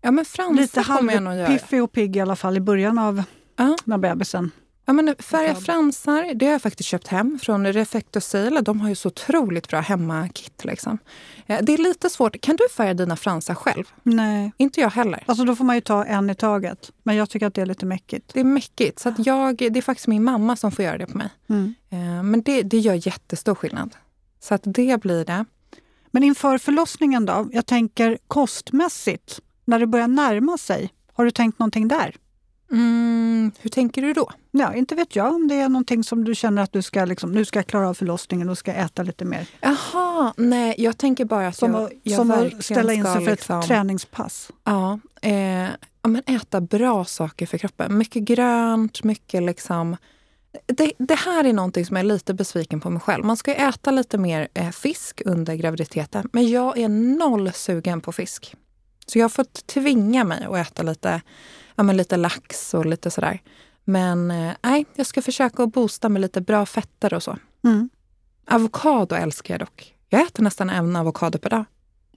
[0.02, 3.24] ja, men lite halvpiffig och pigg i alla fall i början av
[3.60, 3.76] uh.
[3.84, 4.52] när bebisen
[4.89, 8.62] Ja, men färga fransar, det har jag faktiskt köpt hem från Refecto Sale.
[8.62, 10.65] De har ju så otroligt bra hemmakit.
[10.65, 10.97] Liksom.
[11.47, 12.41] Det är lite svårt.
[12.41, 13.84] Kan du färga dina fransar själv?
[14.04, 14.52] Nej.
[14.58, 15.23] Inte jag heller.
[15.25, 16.91] Alltså då får man ju ta en i taget.
[17.04, 18.34] Men jag tycker att det är lite mäckigt.
[18.34, 18.99] Det är mäckigt.
[18.99, 21.30] Så jag, det är faktiskt min mamma som får göra det på mig.
[21.49, 21.73] Mm.
[21.89, 23.95] Eh, men det, det gör jättestor skillnad.
[24.39, 25.45] Så att det blir det.
[26.12, 27.49] Men inför förlossningen då?
[27.52, 30.93] Jag tänker kostmässigt, när det börjar närma sig.
[31.13, 32.15] Har du tänkt någonting där?
[32.71, 34.32] Mm, hur tänker du då?
[34.51, 37.32] Ja, inte vet jag om det är någonting som du känner att du ska, liksom,
[37.32, 39.47] nu ska klara av förlossningen och ska äta lite mer.
[39.62, 43.32] Jaha, nej jag tänker bara att som jag, jag Som att ställa in sig för
[43.32, 44.51] liksom, ett träningspass.
[44.63, 45.63] Ja, eh,
[46.01, 47.97] ja, men äta bra saker för kroppen.
[47.97, 49.97] Mycket grönt, mycket liksom...
[50.65, 53.25] Det, det, här är någonting som jag är lite besviken på mig själv.
[53.25, 56.29] Man ska äta lite mer eh, fisk under graviditeten.
[56.34, 58.55] Men jag är noll sugen på fisk.
[59.05, 61.21] Så jag har fått tvinga mig att äta lite
[61.80, 63.42] ja, men lite lax och lite sådär.
[63.84, 67.38] Men eh, nej, jag ska försöka att boosta med lite bra fetter och så.
[67.63, 67.89] Mm.
[68.48, 69.96] Avokado älskar jag dock.
[70.10, 71.65] Jag äter nästan en avokado per dag.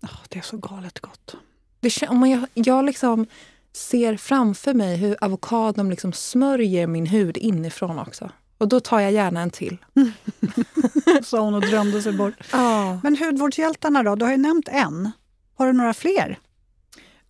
[0.03, 1.37] Oh, det är så galet gott.
[1.81, 3.27] Det, om jag, jag liksom
[3.73, 8.31] ser framför mig hur avokadon liksom smörjer min hud inifrån också.
[8.59, 9.79] Och då tar jag gärna en till.
[11.23, 12.35] Sa hon och drömde sig bort.
[12.53, 13.01] Ja.
[13.03, 14.15] Men hudvårdshjältarna då?
[14.15, 15.11] Du har ju nämnt en.
[15.55, 16.39] Har du några fler?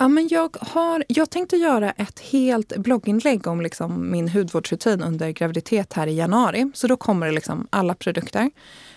[0.02, 5.30] Ja, men jag, har, jag tänkte göra ett helt blogginlägg om liksom min hudvårdsrutin under
[5.30, 6.70] graviditet här i januari.
[6.74, 8.50] Så då kommer det liksom alla produkter.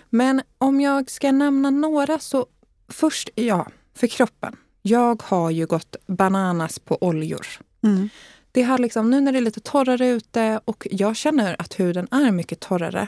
[0.09, 2.45] Men om jag ska nämna några så
[2.89, 4.55] först, ja, för kroppen.
[4.81, 7.47] Jag har ju gått bananas på oljor.
[7.83, 8.09] Mm.
[8.55, 12.07] Det har liksom, nu när det är lite torrare ute och jag känner att huden
[12.11, 13.07] är mycket torrare.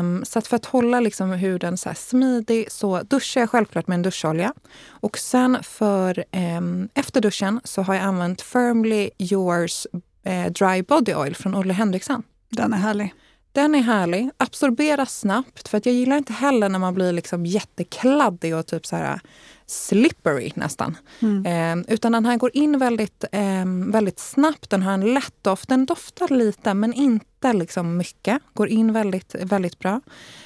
[0.00, 3.94] Um, så att för att hålla liksom huden så smidig så duschar jag självklart med
[3.94, 4.54] en duscholja.
[4.88, 6.24] Och sen för
[6.56, 9.86] um, efter duschen så har jag använt Firmly Yours
[10.26, 12.22] uh, Dry Body Oil från Olle Henriksen.
[12.50, 13.14] Den är härlig.
[13.52, 14.30] Den är härlig.
[14.36, 15.68] Absorberar snabbt.
[15.68, 19.20] För att jag gillar inte heller när man blir liksom jättekladdig och typ så här
[19.70, 20.96] slippery nästan.
[21.20, 21.46] Mm.
[21.80, 24.70] Eh, utan den här går in väldigt, eh, väldigt snabbt.
[24.70, 25.68] Den har en lätt doft.
[25.68, 28.42] Den doftar lite men inte liksom mycket.
[28.54, 30.00] Går in väldigt, väldigt bra.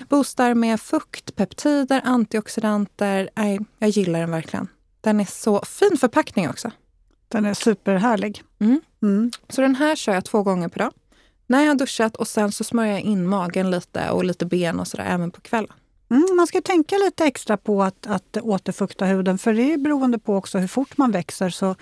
[0.08, 3.30] Boostar med fukt, peptider, antioxidanter.
[3.36, 4.68] Nej, jag gillar den verkligen.
[5.00, 6.70] Den är så fin förpackning också.
[7.28, 8.42] Den är superhärlig.
[8.58, 8.80] Mm.
[9.02, 9.30] Mm.
[9.48, 10.92] Så den här kör jag två gånger per dag.
[11.46, 14.80] När jag har duschat och sen så smörjer jag in magen lite och lite ben
[14.80, 15.72] och sådär även på kvällen.
[16.14, 20.18] Mm, man ska tänka lite extra på att, att återfukta huden för det är beroende
[20.18, 21.74] på också hur fort man växer så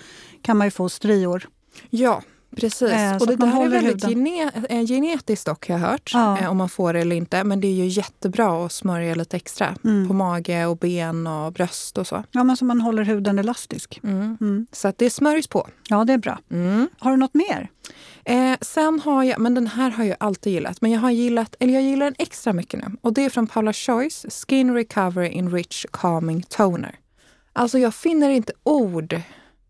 [0.42, 1.49] kan man ju få strior.
[1.90, 2.23] Ja,
[2.57, 2.92] Precis.
[2.92, 6.11] Eh, och det där är väldigt gene eh, genetiskt dock har jag hört.
[6.14, 6.38] Ja.
[6.38, 7.45] Eh, om man får det eller inte.
[7.45, 10.09] Men det är ju jättebra att smörja lite extra mm.
[10.09, 12.25] på mage och ben och bröst och så.
[12.31, 14.01] Ja, men så man håller huden elastisk.
[14.03, 14.38] Mm.
[14.40, 14.66] Mm.
[14.73, 15.68] Så att det smörjs på.
[15.88, 16.38] Ja, det är bra.
[16.51, 16.88] Mm.
[16.99, 17.71] Har du något mer?
[18.24, 21.56] Eh, sen har jag, men den här har jag alltid gillat, men jag har gillat,
[21.61, 22.96] eller jag gillar den extra mycket nu.
[23.00, 26.98] Och det är från Paula Choice, Skin Recovery in Rich Calming Toner.
[27.52, 29.20] Alltså jag finner inte ord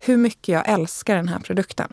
[0.00, 1.92] hur mycket jag älskar den här produkten.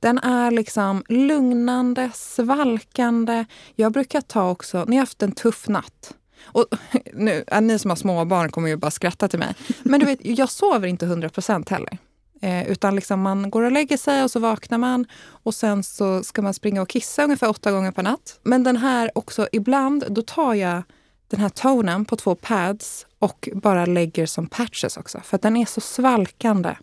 [0.00, 3.44] Den är liksom lugnande, svalkande.
[3.74, 6.66] Jag brukar ta också, när jag har haft en tuff natt, och
[7.14, 9.54] nu, ni som har småbarn kommer ju bara skratta till mig.
[9.82, 11.98] Men du vet, jag sover inte 100 procent heller.
[12.42, 16.22] Eh, utan liksom man går och lägger sig och så vaknar man och sen så
[16.22, 18.40] ska man springa och kissa ungefär åtta gånger per natt.
[18.42, 20.82] Men den här också, ibland då tar jag
[21.28, 25.20] den här tonen på två pads och bara lägger som patches också.
[25.24, 26.76] För att den är så svalkande.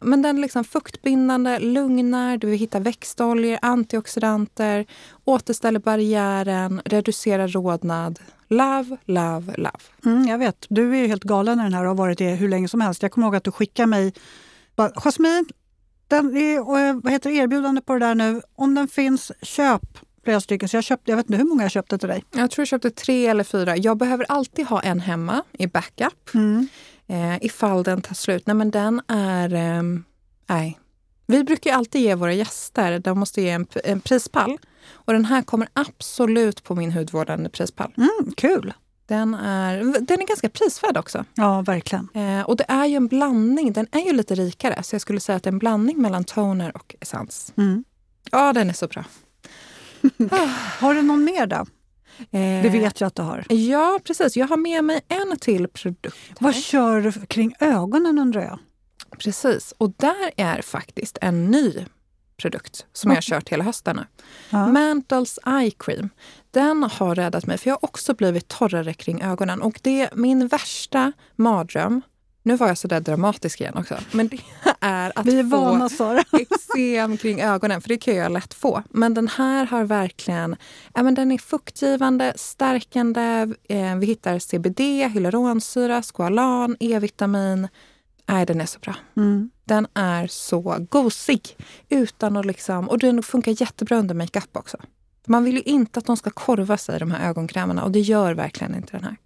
[0.00, 4.86] Men den är liksom fuktbindande, lugnar, du hittar växtoljor, antioxidanter,
[5.24, 8.20] återställer barriären, reducerar rodnad.
[8.48, 9.80] Love, love, love.
[10.04, 10.66] Mm, jag vet.
[10.68, 12.80] Du är ju helt galen i den här och har varit det hur länge som
[12.80, 13.02] helst.
[13.02, 14.12] Jag kommer ihåg att du skickade mig
[14.76, 15.46] Jasmin,
[16.08, 18.42] den är, eh, vad heter erbjudande på det där nu.
[18.54, 20.68] Om den finns, köp flera stycken.
[20.68, 22.24] Så jag, köpte, jag vet inte hur många jag köpte till dig.
[22.34, 23.76] Jag tror jag köpte tre eller fyra.
[23.76, 26.34] Jag behöver alltid ha en hemma i backup.
[26.34, 26.68] Mm.
[27.06, 28.46] Eh, ifall den tar slut.
[28.46, 29.54] Nej men den är...
[29.54, 29.82] Eh,
[30.46, 30.78] nej.
[31.26, 34.58] Vi brukar alltid ge våra gäster, de måste ge en, en prispall.
[34.90, 37.92] Och den här kommer absolut på min hudvårdande prispall.
[37.96, 38.72] Mm, kul!
[39.06, 41.24] Den är, den är ganska prisvärd också.
[41.34, 42.08] Ja, verkligen.
[42.14, 43.72] Eh, och det är ju en blandning.
[43.72, 44.82] Den är ju lite rikare.
[44.82, 47.52] Så jag skulle säga att det är en blandning mellan toner och essens.
[47.56, 47.84] Mm.
[48.30, 49.04] Ja, den är så bra.
[50.78, 51.66] har du någon mer då?
[52.18, 53.44] Eh, det vet jag att du har.
[53.52, 54.36] Ja, precis.
[54.36, 56.16] Jag har med mig en till produkt.
[56.28, 56.36] Här.
[56.40, 58.58] Vad kör du kring ögonen undrar jag?
[59.18, 61.86] Precis, och där är faktiskt en ny
[62.36, 64.04] produkt som jag har kört hela hösten nu.
[64.50, 64.66] Ja.
[64.66, 66.10] Mantles Eye Cream.
[66.50, 69.62] Den har räddat mig, för jag har också blivit torrare kring ögonen.
[69.62, 72.02] Och det är min värsta mardröm
[72.46, 73.96] nu var jag så där dramatisk igen också.
[74.12, 74.38] Men det
[74.80, 75.88] är att Vi är få vana,
[76.32, 78.82] eksem kring ögonen, för det kan jag lätt få.
[78.90, 80.56] Men den här har verkligen,
[80.94, 83.46] ja, men den är fuktgivande, stärkande.
[83.68, 87.68] Eh, vi hittar CBD, hyaluronsyra, squalan, E-vitamin.
[88.26, 88.94] Nej, den är så bra.
[89.16, 89.50] Mm.
[89.64, 91.56] Den är så gosig.
[91.88, 94.76] Utan att liksom, och den funkar jättebra under makeup också.
[95.26, 97.84] Man vill ju inte att de ska korva sig, de här ögonkrämerna.
[97.84, 99.16] Och det gör verkligen inte den här.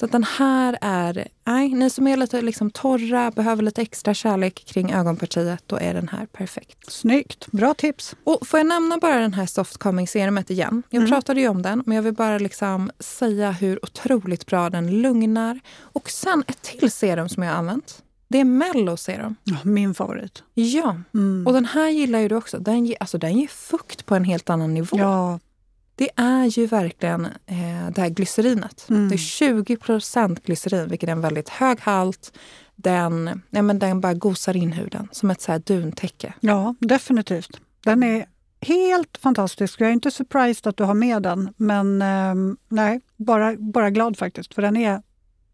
[0.00, 4.64] Så den här är, nej, ni som är lite liksom torra, behöver lite extra kärlek
[4.66, 6.92] kring ögonpartiet, då är den här perfekt.
[6.92, 8.16] Snyggt, bra tips.
[8.24, 10.82] Och får jag nämna bara den här Soft Calming serumet igen?
[10.90, 11.10] Jag mm.
[11.10, 15.60] pratade ju om den, men jag vill bara liksom säga hur otroligt bra den lugnar.
[15.78, 18.02] Och sen ett till serum som jag har använt.
[18.30, 19.36] Det är Mello serum.
[19.44, 20.42] Ja, min favorit.
[20.54, 21.46] Ja, mm.
[21.46, 22.58] och den här gillar ju du också.
[22.58, 24.98] Den ger, alltså, den ger fukt på en helt annan nivå.
[24.98, 25.38] Ja,
[25.94, 28.86] det är ju verkligen eh, det här glycerinet.
[28.90, 29.08] Mm.
[29.08, 32.32] Det är 20% glycerin, vilket är en väldigt hög halt.
[32.76, 36.34] Den, ja, men den bara gosar in huden som ett så här duntäcke.
[36.40, 37.60] Ja, definitivt.
[37.84, 38.26] Den är
[38.60, 39.80] helt fantastisk.
[39.80, 44.18] Jag är inte surprised att du har med den, men eh, nej, bara, bara glad
[44.18, 44.54] faktiskt.
[44.54, 45.02] För den är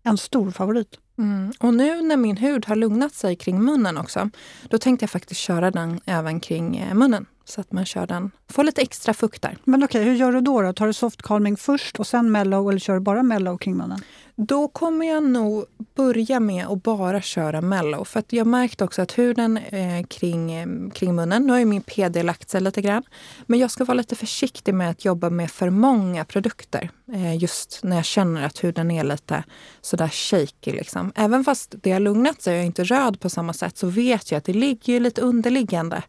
[0.07, 0.99] en stor favorit.
[1.19, 1.53] Mm.
[1.61, 4.31] Och nu när min hud har lugnat sig kring munnen också,
[4.71, 7.27] då tänkte jag faktiskt köra den även kring eh, munnen.
[7.45, 9.59] Så att man kör den, får lite extra fukt där.
[9.64, 10.62] Men okej, hur gör du då?
[10.62, 10.73] då?
[10.73, 14.01] Tar du soft calming först och sen mellow eller kör du bara mellow kring munnen?
[14.38, 18.05] Då kommer jag nog börja med att bara köra mellow.
[18.05, 21.64] För att jag märkte också att huden eh, kring, eh, kring munnen, nu har ju
[21.64, 23.03] min PD lagt sig lite grann.
[23.46, 26.90] Men jag ska vara lite försiktig med att jobba med för många produkter.
[27.12, 29.44] Eh, just när jag känner att huden är lite
[29.81, 30.72] sådär shaky.
[30.72, 31.12] Liksom.
[31.14, 33.87] Även fast det har lugnat sig och jag är inte röd på samma sätt så
[33.87, 36.03] vet jag att det ligger lite underliggande.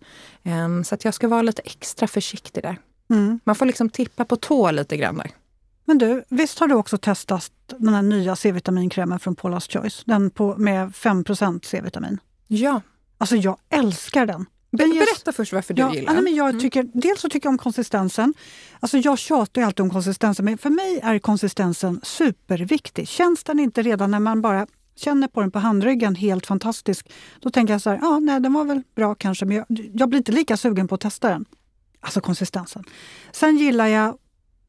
[0.44, 2.78] Eh, så att jag ska vara lite extra försiktig där.
[3.10, 3.40] Mm.
[3.44, 5.32] Man får liksom tippa på tå lite grann där.
[5.88, 10.04] Men du, visst har du också testat den här nya C-vitaminkrämen från Paula's Choice?
[10.06, 12.20] Den på, med 5% C-vitamin.
[12.48, 12.82] Ja.
[13.18, 14.46] Alltså jag älskar den.
[14.72, 16.24] den Berätta först varför du ja, gillar den.
[16.24, 16.92] Men jag mm.
[16.94, 18.34] dels så tycker jag om konsistensen.
[18.80, 23.08] Alltså jag tjatar ju alltid om konsistensen, men för mig är konsistensen superviktig.
[23.08, 27.50] Känns den inte redan när man bara känner på den på handryggen helt fantastisk, då
[27.50, 30.18] tänker jag så här, ja, nej, den var väl bra kanske, men jag, jag blir
[30.18, 31.46] inte lika sugen på att testa den.
[32.00, 32.84] Alltså konsistensen.
[33.32, 34.18] Sen gillar jag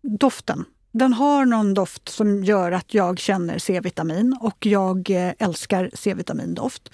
[0.03, 5.91] doften den har någon doft som gör att jag känner C-vitamin och jag eh, älskar
[5.95, 6.91] C-vitamindoft.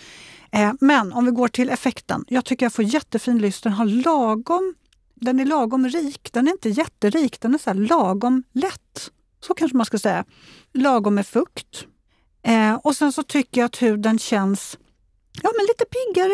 [0.52, 2.24] Eh, men om vi går till effekten.
[2.28, 3.62] Jag tycker jag får jättefin lyst.
[3.62, 4.74] Den har lagom
[5.14, 6.28] den är lagom rik.
[6.32, 9.10] Den är inte jätterik, den är så lagom lätt.
[9.40, 10.24] Så kanske man ska säga.
[10.72, 11.86] Lagom med fukt.
[12.42, 14.78] Eh, och sen så tycker jag att huden känns
[15.42, 16.32] Ja, men lite piggare,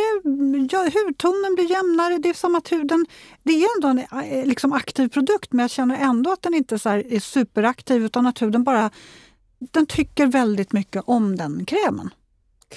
[0.70, 2.18] ja, hudtonen blir jämnare.
[2.18, 3.06] Det är som att huden...
[3.42, 6.78] Det är ändå en eh, liksom, aktiv produkt men jag känner ändå att den inte
[6.78, 8.90] så är superaktiv utan att huden bara...
[9.58, 12.10] Den tycker väldigt mycket om den krämen.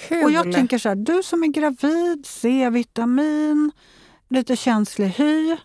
[0.08, 0.24] Kul.
[0.24, 3.72] Och jag tänker så här, du som är gravid, C-vitamin,
[4.28, 5.56] lite känslig hy.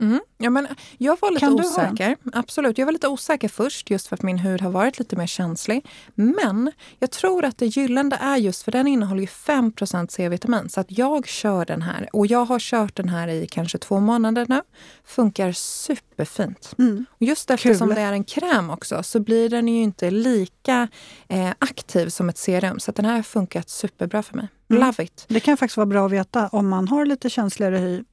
[0.00, 0.20] Mm.
[0.38, 2.16] Ja, men jag var lite osäker.
[2.32, 5.26] Absolut, jag var lite osäker först just för att min hud har varit lite mer
[5.26, 5.86] känslig.
[6.14, 9.72] Men jag tror att det gyllene är just för den innehåller ju 5
[10.08, 10.68] C-vitamin.
[10.68, 14.00] Så att jag kör den här och jag har kört den här i kanske två
[14.00, 14.62] månader nu.
[15.04, 16.74] Funkar superfint.
[16.78, 17.04] Mm.
[17.10, 17.94] Och just eftersom Kul.
[17.94, 20.88] det är en kräm också så blir den ju inte lika
[21.28, 22.80] eh, aktiv som ett serum.
[22.80, 24.48] Så den här har funkat superbra för mig.
[24.70, 24.82] Mm.
[24.82, 25.24] Love it!
[25.28, 28.04] Det kan faktiskt vara bra att veta om man har lite känsligare hy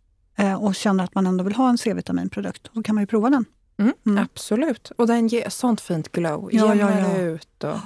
[0.60, 3.46] och känner att man ändå vill ha en C-vitaminprodukt, då kan man ju prova den.
[3.78, 4.24] Mm, mm.
[4.24, 4.92] Absolut.
[4.98, 6.50] Och den ger sånt fint glow.
[6.52, 7.18] Ja, ja, ja.
[7.18, 7.64] ut.
[7.64, 7.78] Och...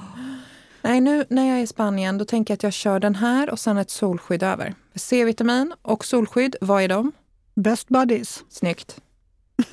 [0.81, 3.49] Nej, nu när jag är i Spanien då tänker jag att jag kör den här
[3.49, 4.75] och sen ett solskydd över.
[4.95, 7.11] C-vitamin och solskydd, vad är de?
[7.55, 8.43] Best buddies.
[8.49, 9.01] Snyggt.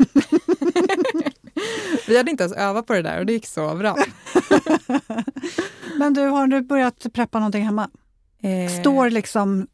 [2.06, 3.96] Vi hade inte ens övat på det där och det gick så bra.
[5.98, 7.90] Men du, har du börjat preppa någonting hemma?
[8.42, 8.80] Eh...
[8.80, 9.66] Står liksom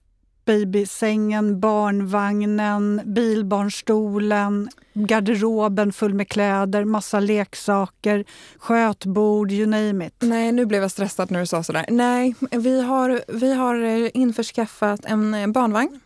[0.45, 8.25] babysängen, barnvagnen, bilbarnstolen, garderoben full med kläder, massa leksaker,
[8.59, 10.15] skötbord, you name it.
[10.21, 11.85] Nej, nu blev jag stressad när du sa sådär.
[11.89, 16.01] Nej, vi har, vi har eh, införskaffat en eh, barnvagn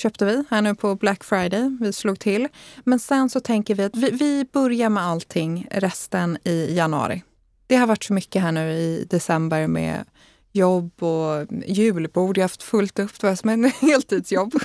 [0.00, 1.76] köpte vi här nu på Black Friday.
[1.80, 2.48] Vi slog till.
[2.84, 7.22] Men sen så tänker vi att vi, vi börjar med allting resten i januari.
[7.66, 10.04] Det har varit så mycket här nu i december med
[10.52, 12.38] jobb och julbord.
[12.38, 14.54] Jag har haft fullt upp, det som en heltidsjobb.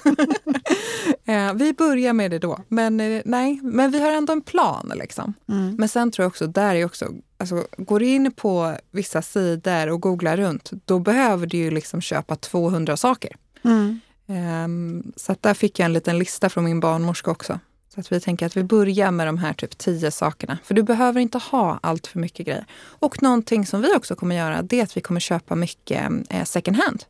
[1.27, 2.59] Eh, vi börjar med det då.
[2.67, 4.91] Men eh, nej, men vi har ändå en plan.
[4.95, 5.33] Liksom.
[5.49, 5.75] Mm.
[5.75, 10.01] Men sen tror jag också, där är också, alltså, går in på vissa sidor och
[10.01, 13.35] googlar runt, då behöver du ju liksom köpa 200 saker.
[13.63, 13.99] Mm.
[14.27, 17.59] Um, så där fick jag en liten lista från min barnmorska också.
[17.95, 20.58] Så att vi tänker att vi börjar med de här typ tio sakerna.
[20.63, 22.65] För du behöver inte ha allt för mycket grejer.
[22.99, 26.43] Och någonting som vi också kommer göra, det är att vi kommer köpa mycket eh,
[26.43, 27.03] second hand.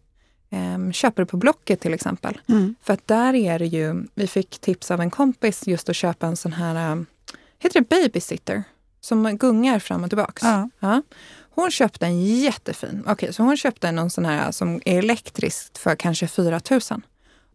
[0.50, 2.42] Eh, köper du på Blocket till exempel.
[2.48, 2.76] Mm.
[2.82, 6.28] För att där är det ju, vi fick tips av en kompis just att köpa
[6.28, 7.02] en sån här, eh,
[7.60, 8.64] heter det babysitter?
[9.02, 10.44] Som gungar fram och tillbaks.
[10.44, 10.70] Ja.
[10.80, 11.02] ja.
[11.50, 15.78] Hon köpte en jättefin, okej okay, så hon köpte någon sån här som är elektrisk
[15.78, 16.82] för kanske 4 000.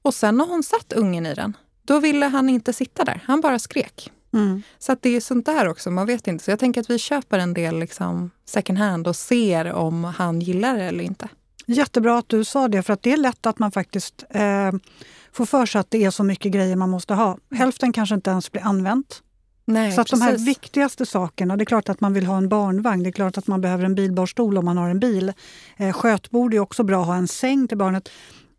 [0.02, 3.40] Och sen har hon satt ungen i den då ville han inte sitta där, han
[3.40, 4.10] bara skrek.
[4.32, 4.62] Mm.
[4.78, 6.44] Så det är sånt där också, man vet inte.
[6.44, 10.40] Så jag tänker att vi köper en del liksom second hand och ser om han
[10.40, 11.28] gillar det eller inte.
[11.66, 14.72] Jättebra att du sa det, för att det är lätt att man faktiskt eh,
[15.32, 17.38] får för sig att det är så mycket grejer man måste ha.
[17.54, 19.22] Hälften kanske inte ens blir använt.
[19.64, 22.48] Nej, så att de här viktigaste sakerna, det är klart att man vill ha en
[22.48, 25.32] barnvagn, det är klart att man behöver en bilbarstol om man har en bil.
[25.76, 28.08] Eh, skötbord är också bra att ha en säng till barnet.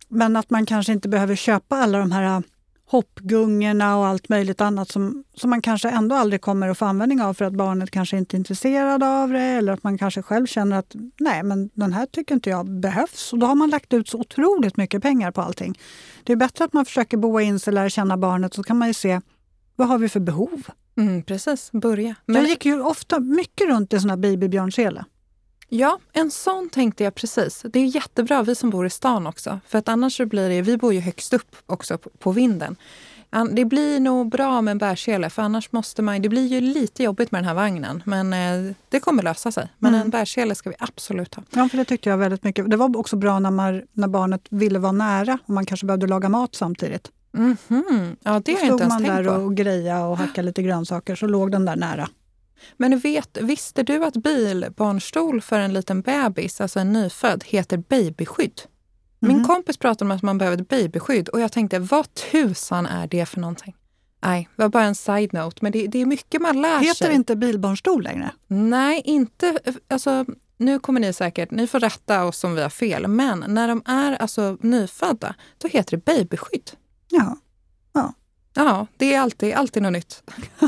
[0.08, 2.44] Men att man kanske inte behöver köpa alla de här
[2.92, 7.22] hoppgungorna och allt möjligt annat som, som man kanske ändå aldrig kommer att få användning
[7.22, 10.46] av för att barnet kanske inte är intresserad av det eller att man kanske själv
[10.46, 13.34] känner att nej, men den här tycker inte jag behövs.
[13.34, 15.80] Och då har man lagt ut så otroligt mycket pengar på allting.
[16.24, 18.88] Det är bättre att man försöker boa in sig, lära känna barnet så kan man
[18.88, 19.22] ju se
[19.76, 20.62] vad har vi för behov.
[20.98, 22.16] Mm, precis, börja.
[22.26, 22.36] Men...
[22.36, 25.06] Jag gick ju ofta mycket runt i sån här babybjörnsele.
[25.74, 27.66] Ja, en sån tänkte jag precis.
[27.70, 29.60] Det är jättebra, vi som bor i stan också.
[29.68, 32.76] För att annars så blir det, vi bor ju högst upp också på, vinden.
[33.52, 37.04] Det blir nog bra med en bärsele för annars måste man, det blir ju lite
[37.04, 38.04] jobbigt med den här vagnen.
[38.06, 39.70] Men eh, det kommer lösa sig.
[39.78, 40.06] Men mm.
[40.06, 41.44] en bärsele ska vi absolut ha.
[41.50, 42.70] Ja, för det tyckte jag väldigt mycket.
[42.70, 46.08] Det var också bra när, man, när barnet ville vara nära och man kanske behövde
[46.08, 47.12] laga mat samtidigt.
[47.38, 48.16] Mm -hmm.
[48.24, 49.14] Ja, det har jag inte ens tänkt på.
[49.14, 52.10] man där och greja och hacka lite grönsaker så låg den där nära.
[52.78, 58.62] Men vet, visste du att bilbarnstol för en liten bebis, alltså en nyfödd, heter babyskydd?
[59.20, 59.48] Min mm.
[59.48, 63.26] kompis pratade om att man behöver ett babyskydd och jag tänkte, vad tusan är det
[63.26, 63.76] för någonting?
[64.24, 66.88] Nej, det var bara en side-note, men det, det, är mycket man lär sig.
[66.88, 68.32] Heter inte bilbarnstol längre?
[68.48, 69.60] Nej, inte...
[69.88, 70.26] Alltså,
[70.58, 73.82] nu kommer ni säkert, ni får rätta oss om vi har fel, men när de
[73.86, 76.72] är alltså nyfödda, då heter det babyskydd.
[77.10, 77.38] Ja.
[77.94, 78.14] ja.
[78.54, 80.24] Ja, det är alltid, alltid något nytt.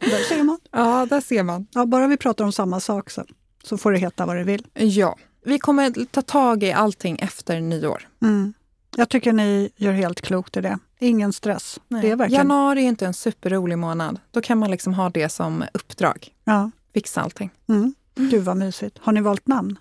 [0.00, 0.58] där ser man.
[0.70, 1.66] Ja, där ser man.
[1.70, 3.24] Ja, bara vi pratar om samma sak så,
[3.64, 4.66] så får det heta vad det vill.
[4.74, 5.16] Ja.
[5.44, 8.08] Vi kommer ta tag i allting efter nyår.
[8.22, 8.52] Mm.
[8.96, 10.78] Jag tycker ni gör helt klokt i det.
[10.98, 11.80] Ingen stress.
[11.88, 12.48] Det är verkligen...
[12.48, 14.20] Januari är inte en superrolig månad.
[14.30, 16.28] Då kan man liksom ha det som uppdrag.
[16.44, 16.70] Ja.
[16.94, 17.50] Fixa allting.
[17.68, 17.94] Mm.
[18.14, 18.98] Gud vad mysigt.
[19.00, 19.78] Har ni valt namn?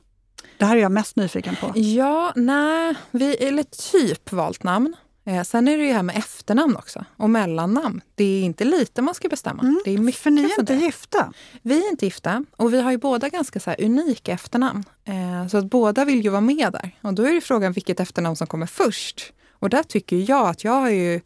[0.57, 1.71] Det här är jag mest nyfiken på.
[1.75, 4.95] Ja, nej, vi eller typ valt namn.
[5.28, 8.01] Eh, sen är det ju här med efternamn också och mellannamn.
[8.15, 9.61] Det är inte lite man ska bestämma.
[9.61, 10.80] Mm, det är mycket för ni är för inte det.
[10.80, 11.34] gifta?
[11.61, 14.84] Vi är inte gifta och vi har ju båda ganska så unika efternamn.
[15.05, 16.91] Eh, så att båda vill ju vara med där.
[17.01, 19.34] Och då är det frågan vilket efternamn som kommer först.
[19.51, 21.21] Och där tycker jag att jag har ju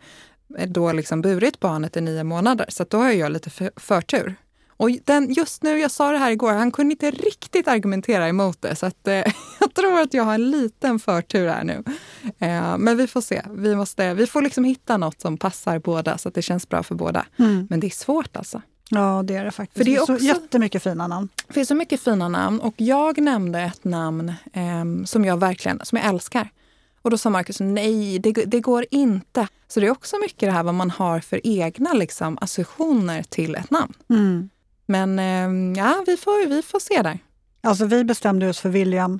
[0.68, 4.36] då liksom burit barnet i nio månader så då har jag lite för, förtur.
[4.82, 8.62] Och den, just nu, jag sa det här igår, han kunde inte riktigt argumentera emot
[8.62, 8.76] det.
[8.76, 9.14] Så att, eh,
[9.60, 11.84] jag tror att jag har en liten förtur här nu.
[12.40, 13.42] Eh, men vi får se.
[13.50, 16.84] Vi, måste, vi får liksom hitta något som passar båda så att det känns bra
[16.84, 17.26] för båda.
[17.40, 17.68] Mm.
[17.70, 18.62] Men det är svårt alltså.
[18.90, 19.78] Ja, det är det faktiskt.
[19.78, 21.30] För det är också, så jättemycket fina namn.
[21.48, 22.60] Det finns så mycket fina namn.
[22.60, 26.50] Och jag nämnde ett namn eh, som jag verkligen som jag älskar.
[27.02, 29.48] Och då sa Markus, nej, det, det, går inte.
[29.68, 33.56] Så det är också mycket det här vad man har för egna liksom, associationer till
[33.56, 33.94] ett namn.
[34.10, 34.50] Mm.
[34.86, 37.20] Men ehm, ja, vi får, vi får se där.
[37.62, 39.20] Alltså vi bestämde oss för William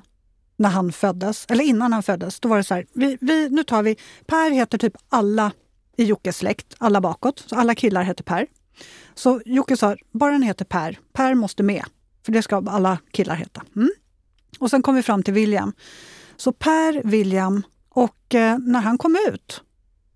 [0.56, 2.40] när han föddes, eller innan han föddes.
[2.40, 3.96] Då var det så här, vi, vi, nu tar vi,
[4.26, 5.52] Per heter typ alla
[5.96, 7.44] i Jockes släkt, alla bakåt.
[7.46, 8.46] Så alla killar heter Per.
[9.14, 11.84] Så Jocke sa, bara den heter Per, Per måste med.
[12.24, 13.62] För det ska alla killar heta.
[13.76, 13.90] Mm.
[14.58, 15.72] Och sen kom vi fram till William.
[16.36, 19.62] Så Per, William och eh, när han kom ut,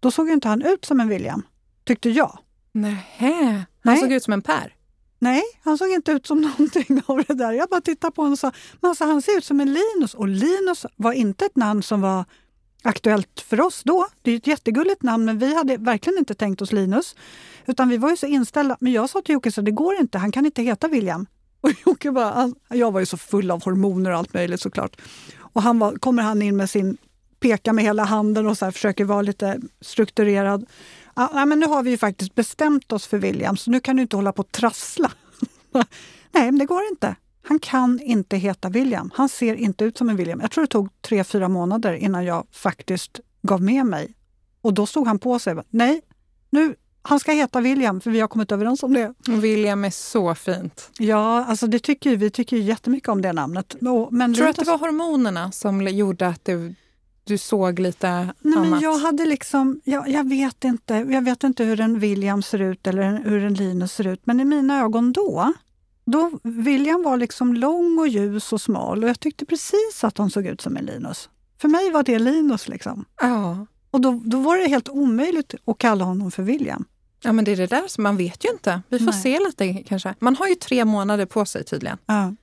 [0.00, 1.42] då såg inte han ut som en William,
[1.84, 2.38] tyckte jag.
[2.72, 3.98] Nähä, han Nej.
[3.98, 4.75] såg ut som en Per?
[5.18, 7.52] Nej, han såg inte ut som någonting av det där.
[7.52, 10.14] Jag bara tittade på honom och sa, men alltså, han ser ut som en Linus.
[10.14, 12.24] Och Linus var inte ett namn som var
[12.82, 14.06] aktuellt för oss då.
[14.22, 17.16] Det är ett jättegulligt namn, men vi hade verkligen inte tänkt oss Linus.
[17.66, 18.76] Utan vi var ju så inställda.
[18.80, 21.26] Men jag sa till Jocke, så det går inte, han kan inte heta William.
[21.60, 24.96] Och Jocke bara, jag var ju så full av hormoner och allt möjligt såklart.
[25.40, 26.96] Och han var, kommer han in med sin
[27.40, 30.66] peka med hela handen och så här, försöker vara lite strukturerad.
[31.16, 34.02] Ja, men nu har vi ju faktiskt bestämt oss för William, så nu kan du
[34.02, 35.12] inte hålla på och trassla.
[36.32, 37.16] Nej, men det går inte.
[37.48, 39.10] Han kan inte heta William.
[39.14, 40.40] Han ser inte ut som en William.
[40.40, 44.14] Jag tror det tog tre, fyra månader innan jag faktiskt gav med mig.
[44.60, 45.56] Och då stod han på sig.
[45.70, 46.00] Nej,
[46.50, 49.14] nu, han ska heta William för vi har kommit överens om det.
[49.28, 50.90] William är så fint.
[50.98, 53.76] Ja, alltså det tycker vi tycker jättemycket om det namnet.
[54.10, 56.74] Men tror du att det var hormonerna som gjorde att det
[57.26, 58.70] du såg lite Nej, annat?
[58.70, 62.58] Men jag, hade liksom, jag, jag, vet inte, jag vet inte hur en William ser
[62.58, 65.52] ut eller hur en Linus ser ut, men i mina ögon då,
[66.04, 70.30] då William var liksom lång och ljus och smal och jag tyckte precis att hon
[70.30, 71.28] såg ut som en Linus.
[71.60, 72.68] För mig var det Linus.
[72.68, 73.04] liksom.
[73.20, 73.66] Ja.
[73.90, 76.84] Och då, då var det helt omöjligt att kalla honom för William.
[77.22, 78.82] Ja, men det är det där som man vet ju inte.
[78.88, 79.22] Vi får Nej.
[79.22, 80.14] se lite kanske.
[80.18, 81.98] Man har ju tre månader på sig tydligen.
[82.06, 82.34] Ja.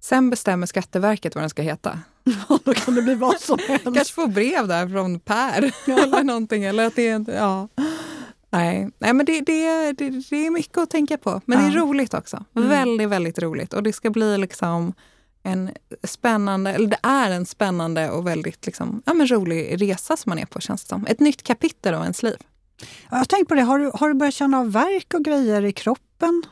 [0.00, 1.98] Sen bestämmer Skatteverket vad den ska heta.
[2.64, 3.84] Då kan det bli vad som helst.
[3.84, 6.02] Kanske få brev där från Per ja.
[6.02, 6.64] eller någonting.
[6.64, 7.68] Eller att det är, ja.
[8.50, 11.40] Nej, Nej men det, det, det, det är mycket att tänka på.
[11.44, 11.66] Men ja.
[11.66, 12.44] det är roligt också.
[12.56, 12.68] Mm.
[12.68, 13.72] Väldigt, väldigt roligt.
[13.74, 14.92] Och det ska bli liksom
[15.42, 15.70] en
[16.04, 20.38] spännande, eller det är en spännande och väldigt liksom, ja, men rolig resa som man
[20.38, 21.06] är på känns det som.
[21.06, 22.36] Ett nytt kapitel av ens liv.
[23.10, 25.64] Jag har tänkt på det, har du, har du börjat känna av verk och grejer
[25.64, 26.42] i kroppen?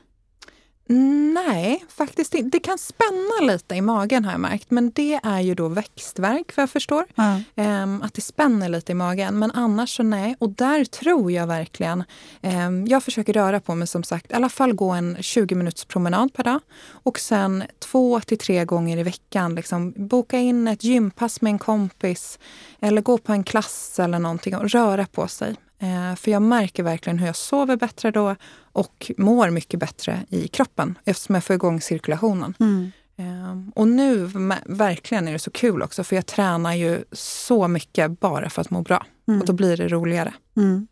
[1.35, 2.57] Nej, faktiskt inte.
[2.57, 4.71] Det kan spänna lite i magen har jag märkt.
[4.71, 7.05] Men det är ju då växtverk vad jag förstår.
[7.17, 7.83] Mm.
[7.83, 9.39] Um, att det spänner lite i magen.
[9.39, 10.37] Men annars så nej.
[10.39, 12.05] Och där tror jag verkligen...
[12.43, 14.31] Um, jag försöker röra på mig som sagt.
[14.31, 16.61] I alla fall gå en 20 minuters promenad per dag.
[16.89, 21.59] Och sen två till tre gånger i veckan liksom, boka in ett gympass med en
[21.59, 22.39] kompis.
[22.81, 25.57] Eller gå på en klass eller någonting och röra på sig.
[25.83, 30.49] Eh, för jag märker verkligen hur jag sover bättre då och mår mycket bättre i
[30.49, 32.55] kroppen eftersom jag får igång cirkulationen.
[32.61, 32.93] Mm.
[33.17, 34.31] Ehm, och nu
[34.65, 38.71] verkligen är det så kul också för jag tränar ju så mycket bara för att
[38.71, 39.07] må bra.
[39.29, 39.41] Mm.
[39.41, 40.35] Och då blir det roligare.
[40.57, 40.87] Mm.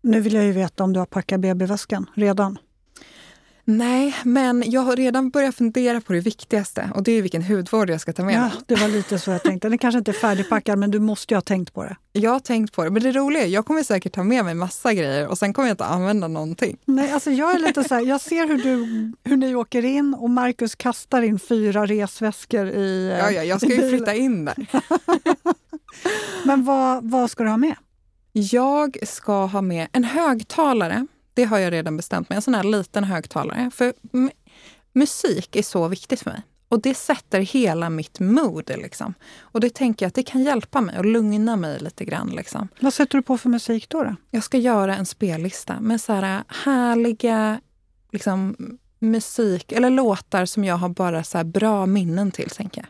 [0.00, 2.58] Nu vill jag ju veta om du har packat BB-väskan redan?
[3.68, 7.90] Nej, men jag har redan börjat fundera på det viktigaste och det är vilken hudvård
[7.90, 8.50] jag ska ta med ja.
[8.66, 9.68] Det var lite så jag tänkte.
[9.68, 11.96] Den kanske inte är färdigpackad men du måste ju ha tänkt på det.
[12.12, 14.54] Jag har tänkt på det, men det roliga är jag kommer säkert ta med mig
[14.54, 16.78] massa grejer och sen kommer jag inte använda någonting.
[16.84, 20.14] Nej, alltså jag är lite så här, jag ser hur, du, hur ni åker in
[20.14, 24.66] och Markus kastar in fyra resväskor i Ja, ja jag ska ju flytta in där.
[26.44, 27.74] men vad, vad ska du ha med?
[28.32, 31.06] Jag ska ha med en högtalare
[31.36, 32.36] det har jag redan bestämt mig.
[32.36, 33.70] En sån här liten högtalare.
[33.74, 33.94] För
[34.92, 36.42] musik är så viktigt för mig.
[36.68, 38.70] Och det sätter hela mitt mood.
[38.76, 39.14] Liksom.
[39.38, 42.28] Och det tänker jag att det kan hjälpa mig och lugna mig lite grann.
[42.28, 42.68] Liksom.
[42.80, 44.02] Vad sätter du på för musik då?
[44.02, 44.16] då?
[44.30, 47.60] Jag ska göra en spellista med så här härliga
[48.12, 48.56] liksom,
[48.98, 52.50] musik eller låtar som jag har bara så bra minnen till.
[52.50, 52.88] tänker jag.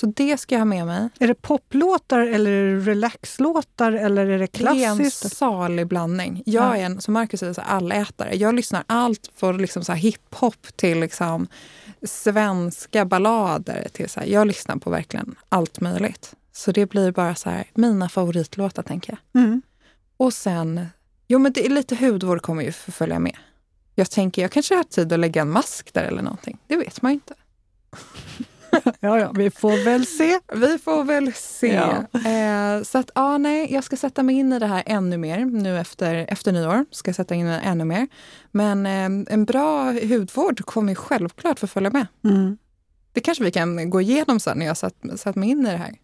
[0.00, 1.08] Så det ska jag ha med mig.
[1.18, 5.22] Är det poplåtar eller relaxlåtar eller är det klassiskt?
[5.22, 6.42] Det är en salig blandning.
[6.46, 6.76] Jag ja.
[6.76, 8.36] är en, som Marcus säger, så allätare.
[8.36, 11.46] Jag lyssnar allt från liksom så hiphop till liksom
[12.02, 13.88] svenska ballader.
[13.92, 16.34] Till så här, jag lyssnar på verkligen allt möjligt.
[16.52, 19.42] Så det blir bara så här, mina favoritlåtar, tänker jag.
[19.42, 19.62] Mm.
[20.16, 20.86] Och sen,
[21.28, 23.36] jo men det är lite hudvård kommer ju följa med.
[23.94, 26.58] Jag tänker, jag kanske har tid att lägga en mask där eller någonting.
[26.66, 27.34] Det vet man ju inte.
[29.00, 30.38] ja, ja, vi får väl se.
[30.52, 31.74] Vi får väl se.
[31.74, 32.20] Ja.
[32.30, 35.44] Eh, så att, ja, nej, jag ska sätta mig in i det här ännu mer
[35.44, 36.84] nu efter, efter nyår.
[36.90, 38.08] Ska jag sätta in det ännu mer.
[38.50, 42.06] Men eh, en bra hudvård kommer självklart få följa med.
[42.24, 42.58] Mm.
[43.12, 45.76] Det kanske vi kan gå igenom sen när jag satt, satt mig in i det
[45.76, 45.94] här.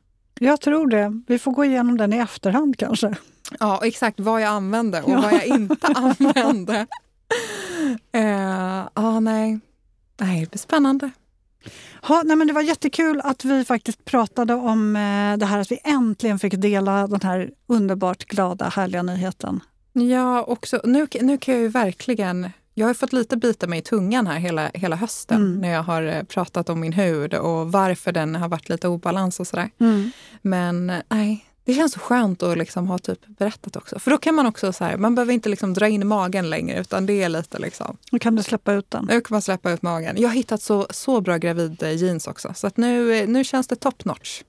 [0.41, 1.23] Jag tror det.
[1.27, 3.15] Vi får gå igenom den i efterhand kanske.
[3.61, 4.21] Ja, exakt.
[4.21, 5.21] Vad jag använde och ja.
[5.21, 6.87] vad jag inte använde.
[8.13, 9.61] eh, ah, nej.
[10.21, 11.11] nej, det blir spännande.
[12.03, 15.73] Ha, nej men det var jättekul att vi faktiskt pratade om eh, det här att
[15.73, 19.61] vi äntligen fick dela den här underbart glada, härliga nyheten.
[19.93, 23.83] Ja, också, nu, nu kan jag ju verkligen jag har fått lite bita mig i
[23.83, 25.61] tungan här hela, hela hösten mm.
[25.61, 29.41] när jag har eh, pratat om min hud och varför den har varit lite obalans
[29.41, 29.71] och sådär.
[29.81, 30.11] Mm.
[30.43, 33.99] Men nej, det känns så skönt att liksom ha typ berättat också.
[33.99, 36.81] För då kan man också så här, man behöver inte liksom dra in magen längre
[36.81, 37.97] utan det är lite liksom.
[38.13, 39.05] Nu kan du släppa ut den.
[39.05, 40.17] Nu kan man släppa ut magen.
[40.19, 44.05] Jag har hittat så, så bra gravid-jeans också så att nu, nu känns det top
[44.05, 44.43] notch.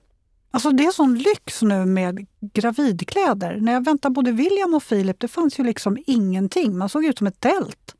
[0.50, 3.56] Alltså det är sån lyx nu med gravidkläder.
[3.60, 6.78] När jag väntade både William och Filip, det fanns ju liksom ingenting.
[6.78, 7.94] Man såg ut som ett tält.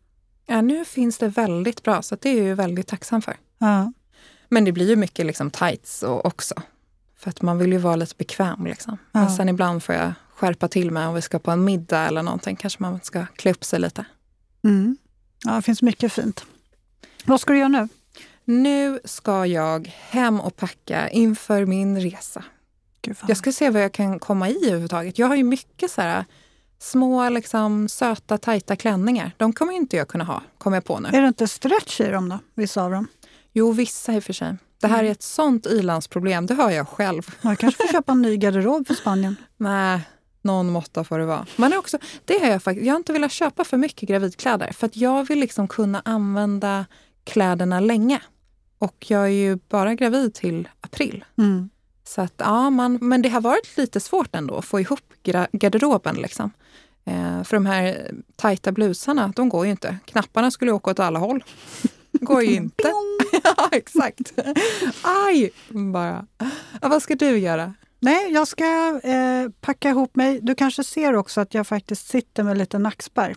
[0.46, 3.36] Ja, nu finns det väldigt bra så det är jag ju väldigt tacksam för.
[3.58, 3.92] Ja.
[4.48, 6.54] Men det blir ju mycket liksom tights också.
[7.26, 8.66] För att man vill ju vara lite bekväm.
[8.66, 8.98] Liksom.
[9.12, 9.20] Ja.
[9.20, 12.22] Men sen ibland får jag skärpa till mig om vi ska på en middag eller
[12.22, 12.56] någonting.
[12.56, 14.04] Kanske man ska klä upp sig lite.
[14.64, 14.96] Mm.
[15.44, 16.46] Ja, det finns mycket fint.
[17.24, 17.88] Vad ska du göra nu?
[18.44, 22.44] Nu ska jag hem och packa inför min resa.
[23.28, 25.18] jag ska se vad jag kan komma i överhuvudtaget.
[25.18, 26.24] Jag har ju mycket så här,
[26.78, 29.32] små, liksom, söta, tajta klänningar.
[29.36, 31.08] De kommer inte jag kunna ha, kommer jag på nu.
[31.08, 33.06] Är det inte stretch i dem då, vissa av dem?
[33.52, 34.56] Jo, vissa i och för sig.
[34.80, 37.36] Det här är ett sånt ilandsproblem, det hör jag själv.
[37.40, 39.36] Man kanske får köpa en ny garderob för Spanien.
[39.56, 40.00] Nej,
[40.42, 41.46] någon måtta får det vara.
[41.56, 44.86] Men också, det har jag, faktiskt, jag har inte velat köpa för mycket gravidkläder för
[44.86, 46.86] att jag vill liksom kunna använda
[47.24, 48.20] kläderna länge.
[48.78, 51.24] Och jag är ju bara gravid till april.
[51.38, 51.70] Mm.
[52.04, 55.00] Så att, ja, man, men det har varit lite svårt ändå att få ihop
[55.52, 56.16] garderoben.
[56.16, 56.50] Liksom.
[57.04, 59.98] Eh, för de här tajta blusarna, de går ju inte.
[60.04, 61.44] Knapparna skulle åka åt alla håll.
[62.20, 62.92] går ju inte.
[63.56, 64.32] ja, exakt.
[65.02, 65.50] Aj!
[65.92, 66.26] Bara.
[66.80, 67.74] Ja, vad ska du göra?
[68.00, 70.40] Nej, jag ska eh, packa ihop mig.
[70.42, 73.34] Du kanske ser också att jag faktiskt sitter med lite nackspärr.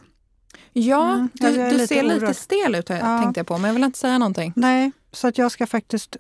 [0.73, 2.21] Ja, mm, du, du lite ser orörd.
[2.21, 3.21] lite stel ut ja.
[3.21, 4.53] tänkte jag på, men jag vill inte säga någonting.
[4.55, 6.17] Nej, så att jag ska faktiskt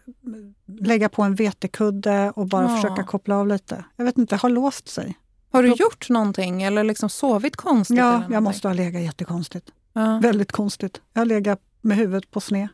[0.79, 2.75] lägga på en vetekudde och bara ja.
[2.75, 3.83] försöka koppla av lite.
[3.95, 5.17] Jag vet inte, har låst sig.
[5.51, 5.75] Har du Då...
[5.75, 7.97] gjort någonting eller liksom sovit konstigt?
[7.97, 9.71] Ja, jag måste ha legat jättekonstigt.
[9.93, 10.19] Ja.
[10.23, 11.01] Väldigt konstigt.
[11.13, 12.67] Jag har legat med huvudet på sned.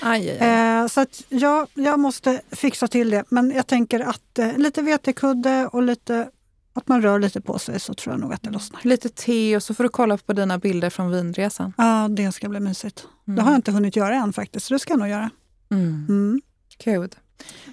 [0.00, 0.80] Aj, aj, aj.
[0.80, 3.24] Eh, så att ja, jag måste fixa till det.
[3.28, 6.28] Men jag tänker att eh, lite vetekudde och lite,
[6.72, 8.80] att man rör lite på sig så tror jag nog att det lossnar.
[8.84, 11.72] Lite te och så får du kolla på dina bilder från vinresan.
[11.76, 13.06] Ja, det ska bli mysigt.
[13.26, 13.36] Mm.
[13.36, 15.30] Det har jag inte hunnit göra än faktiskt, så det ska jag nog göra.
[15.70, 16.06] Mm.
[16.08, 16.40] Mm.
[16.84, 17.16] Gud.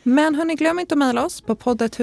[0.03, 1.95] Men hörni, glöm inte att mejla oss på poddet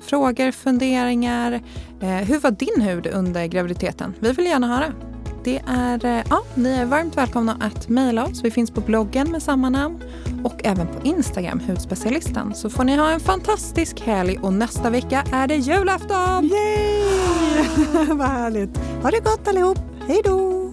[0.00, 1.52] Frågor, funderingar.
[2.00, 4.14] Eh, hur var din hud under graviditeten?
[4.20, 5.15] Vi vill gärna höra
[5.46, 8.44] det är, eh, ja, ni är varmt välkomna att mejla oss.
[8.44, 10.02] Vi finns på bloggen med samma namn
[10.44, 12.54] och även på Instagram, Hudspecialisten.
[12.54, 16.44] Så får ni ha en fantastisk helg och nästa vecka är det julafton!
[16.44, 18.06] Yay!
[18.14, 18.78] Vad härligt!
[19.02, 19.78] Ha det gott allihop!
[20.08, 20.65] Hej då!